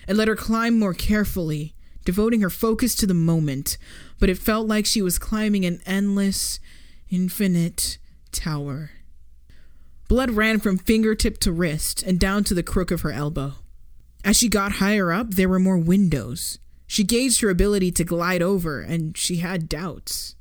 It 0.08 0.16
let 0.16 0.26
her 0.26 0.34
climb 0.34 0.76
more 0.76 0.94
carefully, 0.94 1.76
devoting 2.04 2.40
her 2.40 2.50
focus 2.50 2.96
to 2.96 3.06
the 3.06 3.14
moment, 3.14 3.78
but 4.18 4.28
it 4.28 4.36
felt 4.36 4.66
like 4.66 4.84
she 4.84 5.00
was 5.00 5.16
climbing 5.16 5.64
an 5.64 5.80
endless, 5.86 6.58
infinite 7.08 7.98
tower. 8.32 8.90
Blood 10.08 10.32
ran 10.32 10.58
from 10.58 10.76
fingertip 10.78 11.38
to 11.38 11.52
wrist 11.52 12.02
and 12.02 12.18
down 12.18 12.42
to 12.44 12.54
the 12.54 12.64
crook 12.64 12.90
of 12.90 13.02
her 13.02 13.12
elbow. 13.12 13.52
As 14.24 14.36
she 14.36 14.48
got 14.48 14.72
higher 14.72 15.12
up, 15.12 15.34
there 15.34 15.48
were 15.48 15.60
more 15.60 15.78
windows. 15.78 16.58
She 16.88 17.04
gauged 17.04 17.42
her 17.42 17.50
ability 17.50 17.92
to 17.92 18.02
glide 18.02 18.42
over, 18.42 18.80
and 18.80 19.16
she 19.16 19.36
had 19.36 19.68
doubts. 19.68 20.34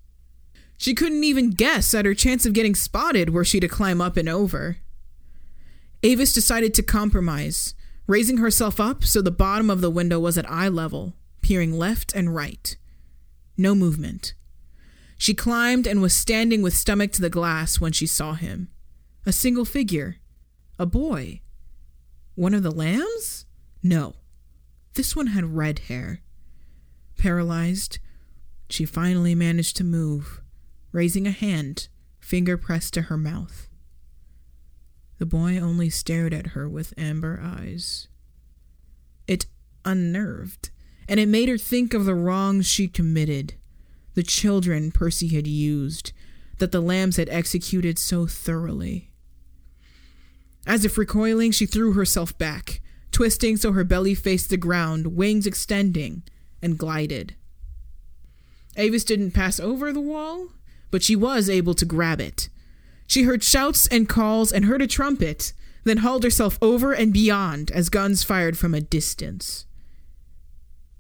She 0.77 0.95
couldn't 0.95 1.25
even 1.25 1.51
guess 1.51 1.93
at 1.93 2.05
her 2.05 2.13
chance 2.15 2.45
of 2.45 2.53
getting 2.53 2.73
spotted 2.73 3.31
were 3.31 3.43
she 3.43 3.60
to 3.60 3.67
climb 3.67 3.99
up 3.99 4.15
and 4.15 4.29
over. 4.29 4.77
Avis 6.03 6.31
decided 6.31 6.73
to 6.73 6.81
compromise, 6.81 7.75
raising 8.07 8.38
herself 8.38 8.79
up 8.79 9.03
so 9.03 9.21
the 9.21 9.29
bottom 9.29 9.69
of 9.69 9.81
the 9.81 9.89
window 9.89 10.19
was 10.19 10.38
at 10.38 10.49
eye 10.49 10.69
level, 10.69 11.13
peering 11.41 11.77
left 11.77 12.13
and 12.15 12.33
right. 12.33 12.77
No 13.57 13.75
movement. 13.75 14.33
She 15.17 15.33
climbed 15.33 15.86
and 15.86 16.01
was 16.01 16.13
standing 16.13 16.62
with 16.62 16.73
stomach 16.73 17.12
to 17.13 17.21
the 17.21 17.29
glass 17.29 17.81
when 17.81 17.91
she 17.91 18.07
saw 18.07 18.33
him. 18.33 18.69
A 19.25 19.33
single 19.33 19.65
figure. 19.65 20.17
A 20.79 20.86
boy. 20.86 21.41
One 22.36 22.53
of 22.53 22.63
the 22.63 22.71
lambs? 22.71 23.45
No. 23.83 24.13
This 24.93 25.15
one 25.15 25.27
had 25.27 25.55
red 25.55 25.79
hair. 25.79 26.21
Paralyzed, 27.17 27.99
she 28.69 28.86
finally 28.86 29.34
managed 29.36 29.75
to 29.77 29.84
move, 29.84 30.41
raising 30.91 31.25
a 31.25 31.32
hand, 31.32 31.88
finger 32.19 32.58
pressed 32.58 32.93
to 32.93 33.03
her 33.03 33.17
mouth. 33.17 33.67
The 35.17 35.25
boy 35.25 35.58
only 35.58 35.89
stared 35.89 36.34
at 36.34 36.47
her 36.47 36.69
with 36.69 36.93
amber 36.97 37.39
eyes. 37.43 38.08
It 39.27 39.47
unnerved, 39.84 40.69
and 41.08 41.19
it 41.19 41.27
made 41.27 41.49
her 41.49 41.58
think 41.58 41.93
of 41.93 42.06
the 42.06 42.15
wrongs 42.15 42.67
she'd 42.67 42.93
committed, 42.93 43.56
the 44.13 44.23
children 44.23 44.91
Percy 44.91 45.30
had 45.30 45.47
used, 45.47 46.12
that 46.60 46.71
the 46.71 46.82
lambs 46.82 47.17
had 47.17 47.30
executed 47.30 47.97
so 47.97 48.27
thoroughly. 48.27 49.12
As 50.65 50.84
if 50.84 50.97
recoiling, 50.97 51.51
she 51.51 51.65
threw 51.65 51.93
herself 51.93 52.38
back, 52.38 52.82
twisting 53.12 53.58
so 53.58 53.71
her 53.71 53.84
belly 53.84 54.13
faced 54.13 54.49
the 54.49 54.58
ground, 54.58 55.15
wings 55.15 55.47
extending, 55.47 56.23
and 56.62 56.78
glided. 56.78 57.36
Avis 58.76 59.04
didn't 59.04 59.32
pass 59.32 59.60
over 59.60 59.91
the 59.91 60.02
wall, 60.02 60.50
but 60.91 61.04
she 61.04 61.15
was 61.15 61.50
able 61.50 61.74
to 61.74 61.86
grab 61.86 62.22
it 62.22 62.50
she 63.08 63.24
heard 63.24 63.43
shouts 63.43 63.88
and 63.88 64.08
calls 64.08 64.52
and 64.52 64.65
heard 64.65 64.82
a 64.82 64.88
trumpet, 64.88 65.54
then 65.86 65.98
hauled 65.98 66.24
herself 66.24 66.60
over 66.62 66.91
and 66.91 67.13
beyond 67.13 67.72
as 67.72 67.89
guns 67.89 68.24
fired 68.24 68.58
from 68.58 68.74
a 68.74 68.82
distance. 68.82 69.65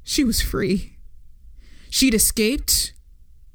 She 0.03 0.23
was 0.23 0.41
free. 0.41 0.97
She'd 1.89 2.13
escaped, 2.13 2.93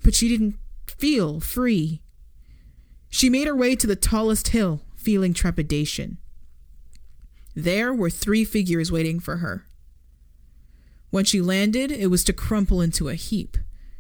but 0.05 0.15
she 0.15 0.29
didn't 0.29 0.57
feel 0.87 1.41
free. 1.41 2.03
She 3.09 3.31
made 3.31 3.47
her 3.47 3.57
way 3.57 3.75
to 3.75 3.87
the 3.87 3.97
tallest 3.97 4.49
hill, 4.49 4.83
feeling 4.95 5.33
trepidation. 5.33 6.19
There 7.55 7.93
were 7.93 8.11
three 8.11 8.45
figures 8.45 8.93
waiting 8.93 9.19
for 9.19 9.39
her. 9.39 9.67
When 11.13 11.27
she 11.27 11.43
landed, 11.43 11.93
it 11.93 12.07
was 12.07 12.25
to 12.25 12.33
crumple 12.33 12.81
into 12.81 13.11
a 13.11 13.15
heap. 13.15 13.59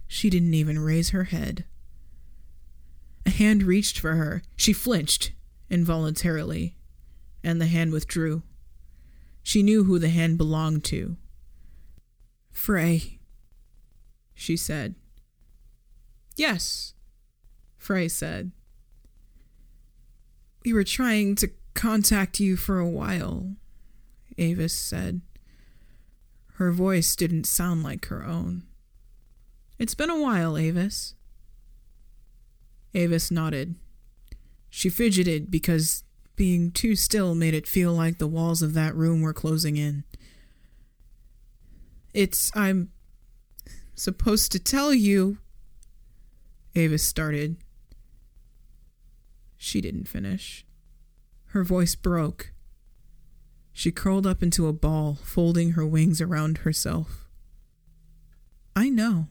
She 0.08 0.30
didn't 0.30 0.54
even 0.54 0.78
raise 0.78 1.10
her 1.10 1.24
head. 1.24 1.66
A 3.26 3.30
hand 3.30 3.64
reached 3.64 3.98
for 3.98 4.14
her. 4.14 4.40
She 4.56 4.72
flinched 4.72 5.32
involuntarily, 5.68 6.74
and 7.44 7.60
the 7.60 7.66
hand 7.66 7.92
withdrew. 7.92 8.44
She 9.42 9.62
knew 9.62 9.84
who 9.84 9.98
the 9.98 10.08
hand 10.08 10.38
belonged 10.38 10.84
to. 10.84 11.18
Fray, 12.50 13.18
she 14.32 14.56
said. 14.56 14.94
Yes, 16.34 16.94
Fray 17.76 18.08
said. 18.08 18.52
We 20.64 20.72
were 20.72 20.82
trying 20.82 21.34
to 21.36 21.50
contact 21.74 22.40
you 22.40 22.56
for 22.56 22.78
a 22.78 22.88
while, 22.88 23.54
Avis 24.38 24.72
said. 24.72 25.20
Her 26.62 26.70
voice 26.70 27.16
didn't 27.16 27.46
sound 27.46 27.82
like 27.82 28.06
her 28.06 28.24
own. 28.24 28.62
It's 29.80 29.96
been 29.96 30.10
a 30.10 30.20
while, 30.20 30.56
Avis. 30.56 31.16
Avis 32.94 33.32
nodded. 33.32 33.74
She 34.70 34.88
fidgeted 34.88 35.50
because 35.50 36.04
being 36.36 36.70
too 36.70 36.94
still 36.94 37.34
made 37.34 37.52
it 37.52 37.66
feel 37.66 37.92
like 37.92 38.18
the 38.18 38.28
walls 38.28 38.62
of 38.62 38.74
that 38.74 38.94
room 38.94 39.22
were 39.22 39.32
closing 39.32 39.76
in. 39.76 40.04
It's. 42.14 42.56
I'm 42.56 42.92
supposed 43.96 44.52
to 44.52 44.60
tell 44.60 44.94
you. 44.94 45.38
Avis 46.76 47.02
started. 47.02 47.56
She 49.56 49.80
didn't 49.80 50.06
finish. 50.06 50.64
Her 51.46 51.64
voice 51.64 51.96
broke. 51.96 52.51
She 53.72 53.90
curled 53.90 54.26
up 54.26 54.42
into 54.42 54.66
a 54.66 54.72
ball, 54.72 55.18
folding 55.22 55.72
her 55.72 55.86
wings 55.86 56.20
around 56.20 56.58
herself. 56.58 57.26
I 58.76 58.88
know, 58.88 59.28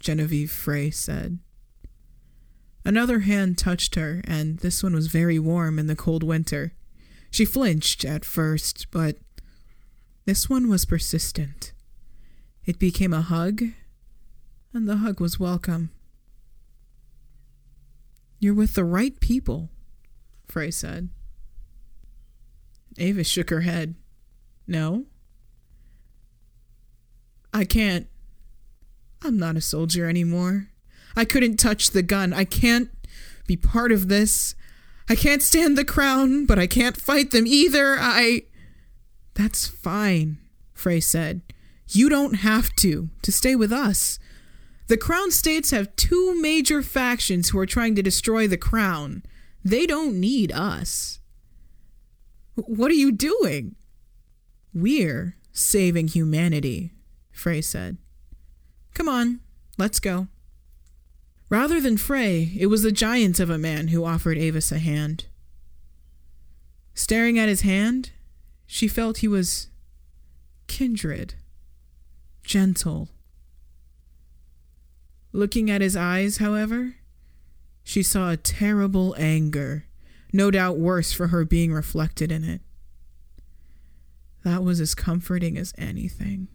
Genevieve 0.00 0.50
Fray 0.50 0.90
said. 0.90 1.38
Another 2.84 3.20
hand 3.20 3.58
touched 3.58 3.94
her, 3.94 4.22
and 4.24 4.58
this 4.58 4.82
one 4.82 4.94
was 4.94 5.08
very 5.08 5.38
warm 5.38 5.78
in 5.78 5.86
the 5.86 5.96
cold 5.96 6.22
winter. 6.22 6.72
She 7.30 7.44
flinched 7.44 8.04
at 8.04 8.24
first, 8.24 8.86
but 8.90 9.16
this 10.24 10.48
one 10.48 10.68
was 10.68 10.84
persistent. 10.84 11.72
It 12.64 12.78
became 12.78 13.12
a 13.12 13.22
hug, 13.22 13.62
and 14.72 14.88
the 14.88 14.98
hug 14.98 15.20
was 15.20 15.38
welcome. 15.38 15.90
You're 18.38 18.54
with 18.54 18.74
the 18.74 18.84
right 18.84 19.18
people, 19.20 19.70
Fray 20.48 20.70
said. 20.70 21.10
Ava 22.98 23.24
shook 23.24 23.50
her 23.50 23.62
head. 23.62 23.94
No? 24.66 25.04
I 27.52 27.64
can't. 27.64 28.06
I'm 29.22 29.38
not 29.38 29.56
a 29.56 29.60
soldier 29.60 30.08
anymore. 30.08 30.68
I 31.16 31.24
couldn't 31.24 31.56
touch 31.56 31.90
the 31.90 32.02
gun. 32.02 32.32
I 32.32 32.44
can't 32.44 32.90
be 33.46 33.56
part 33.56 33.92
of 33.92 34.08
this. 34.08 34.54
I 35.08 35.16
can't 35.16 35.42
stand 35.42 35.76
the 35.76 35.84
crown, 35.84 36.46
but 36.46 36.58
I 36.58 36.66
can't 36.66 36.96
fight 36.96 37.30
them 37.30 37.46
either. 37.46 37.96
I. 37.98 38.42
That's 39.34 39.66
fine, 39.66 40.38
Fray 40.72 41.00
said. 41.00 41.42
You 41.88 42.08
don't 42.08 42.34
have 42.34 42.74
to, 42.76 43.10
to 43.22 43.32
stay 43.32 43.56
with 43.56 43.72
us. 43.72 44.18
The 44.86 44.96
Crown 44.96 45.30
States 45.30 45.70
have 45.70 45.94
two 45.96 46.40
major 46.40 46.82
factions 46.82 47.48
who 47.48 47.58
are 47.58 47.66
trying 47.66 47.94
to 47.96 48.02
destroy 48.02 48.46
the 48.46 48.56
Crown. 48.56 49.22
They 49.64 49.86
don't 49.86 50.18
need 50.18 50.52
us. 50.52 51.19
What 52.54 52.90
are 52.90 52.94
you 52.94 53.12
doing? 53.12 53.76
We're 54.74 55.36
saving 55.52 56.08
humanity, 56.08 56.92
Fray 57.32 57.60
said. 57.60 57.96
Come 58.94 59.08
on, 59.08 59.40
let's 59.78 60.00
go. 60.00 60.28
Rather 61.48 61.80
than 61.80 61.96
Fray, 61.96 62.52
it 62.56 62.66
was 62.66 62.82
the 62.82 62.92
giant 62.92 63.40
of 63.40 63.50
a 63.50 63.58
man 63.58 63.88
who 63.88 64.04
offered 64.04 64.38
Avis 64.38 64.70
a 64.70 64.78
hand. 64.78 65.24
Staring 66.94 67.38
at 67.38 67.48
his 67.48 67.62
hand, 67.62 68.10
she 68.66 68.86
felt 68.86 69.18
he 69.18 69.28
was 69.28 69.68
kindred, 70.68 71.34
gentle. 72.44 73.08
Looking 75.32 75.70
at 75.70 75.80
his 75.80 75.96
eyes, 75.96 76.38
however, 76.38 76.94
she 77.82 78.02
saw 78.02 78.30
a 78.30 78.36
terrible 78.36 79.14
anger, 79.18 79.86
no 80.32 80.50
doubt 80.50 80.78
worse 80.78 81.12
for 81.12 81.28
her 81.28 81.44
being 81.44 81.72
reflected 81.72 82.30
in 82.30 82.44
it. 82.44 82.60
That 84.44 84.62
was 84.62 84.80
as 84.80 84.94
comforting 84.94 85.58
as 85.58 85.74
anything. 85.76 86.48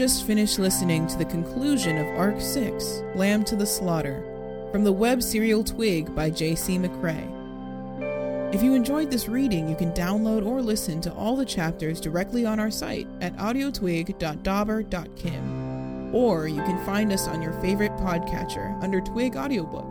Just 0.00 0.26
finished 0.26 0.58
listening 0.58 1.06
to 1.06 1.16
the 1.18 1.26
conclusion 1.26 1.98
of 1.98 2.06
Arc 2.16 2.40
6, 2.40 3.02
Lamb 3.14 3.44
to 3.44 3.54
the 3.54 3.66
Slaughter, 3.66 4.24
from 4.72 4.82
the 4.82 4.90
web 4.90 5.22
serial 5.22 5.62
Twig 5.62 6.14
by 6.14 6.30
J.C. 6.30 6.78
McCrae. 6.78 8.54
If 8.54 8.62
you 8.62 8.72
enjoyed 8.72 9.10
this 9.10 9.28
reading, 9.28 9.68
you 9.68 9.76
can 9.76 9.92
download 9.92 10.46
or 10.46 10.62
listen 10.62 11.02
to 11.02 11.12
all 11.12 11.36
the 11.36 11.44
chapters 11.44 12.00
directly 12.00 12.46
on 12.46 12.58
our 12.58 12.70
site 12.70 13.08
at 13.20 13.36
audiotwig.dauber.kim, 13.36 16.14
or 16.14 16.48
you 16.48 16.62
can 16.62 16.82
find 16.86 17.12
us 17.12 17.28
on 17.28 17.42
your 17.42 17.52
favorite 17.60 17.92
podcatcher 17.98 18.82
under 18.82 19.02
Twig 19.02 19.36
Audiobook. 19.36 19.84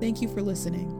Thank 0.00 0.22
you 0.22 0.28
for 0.28 0.40
listening. 0.40 0.92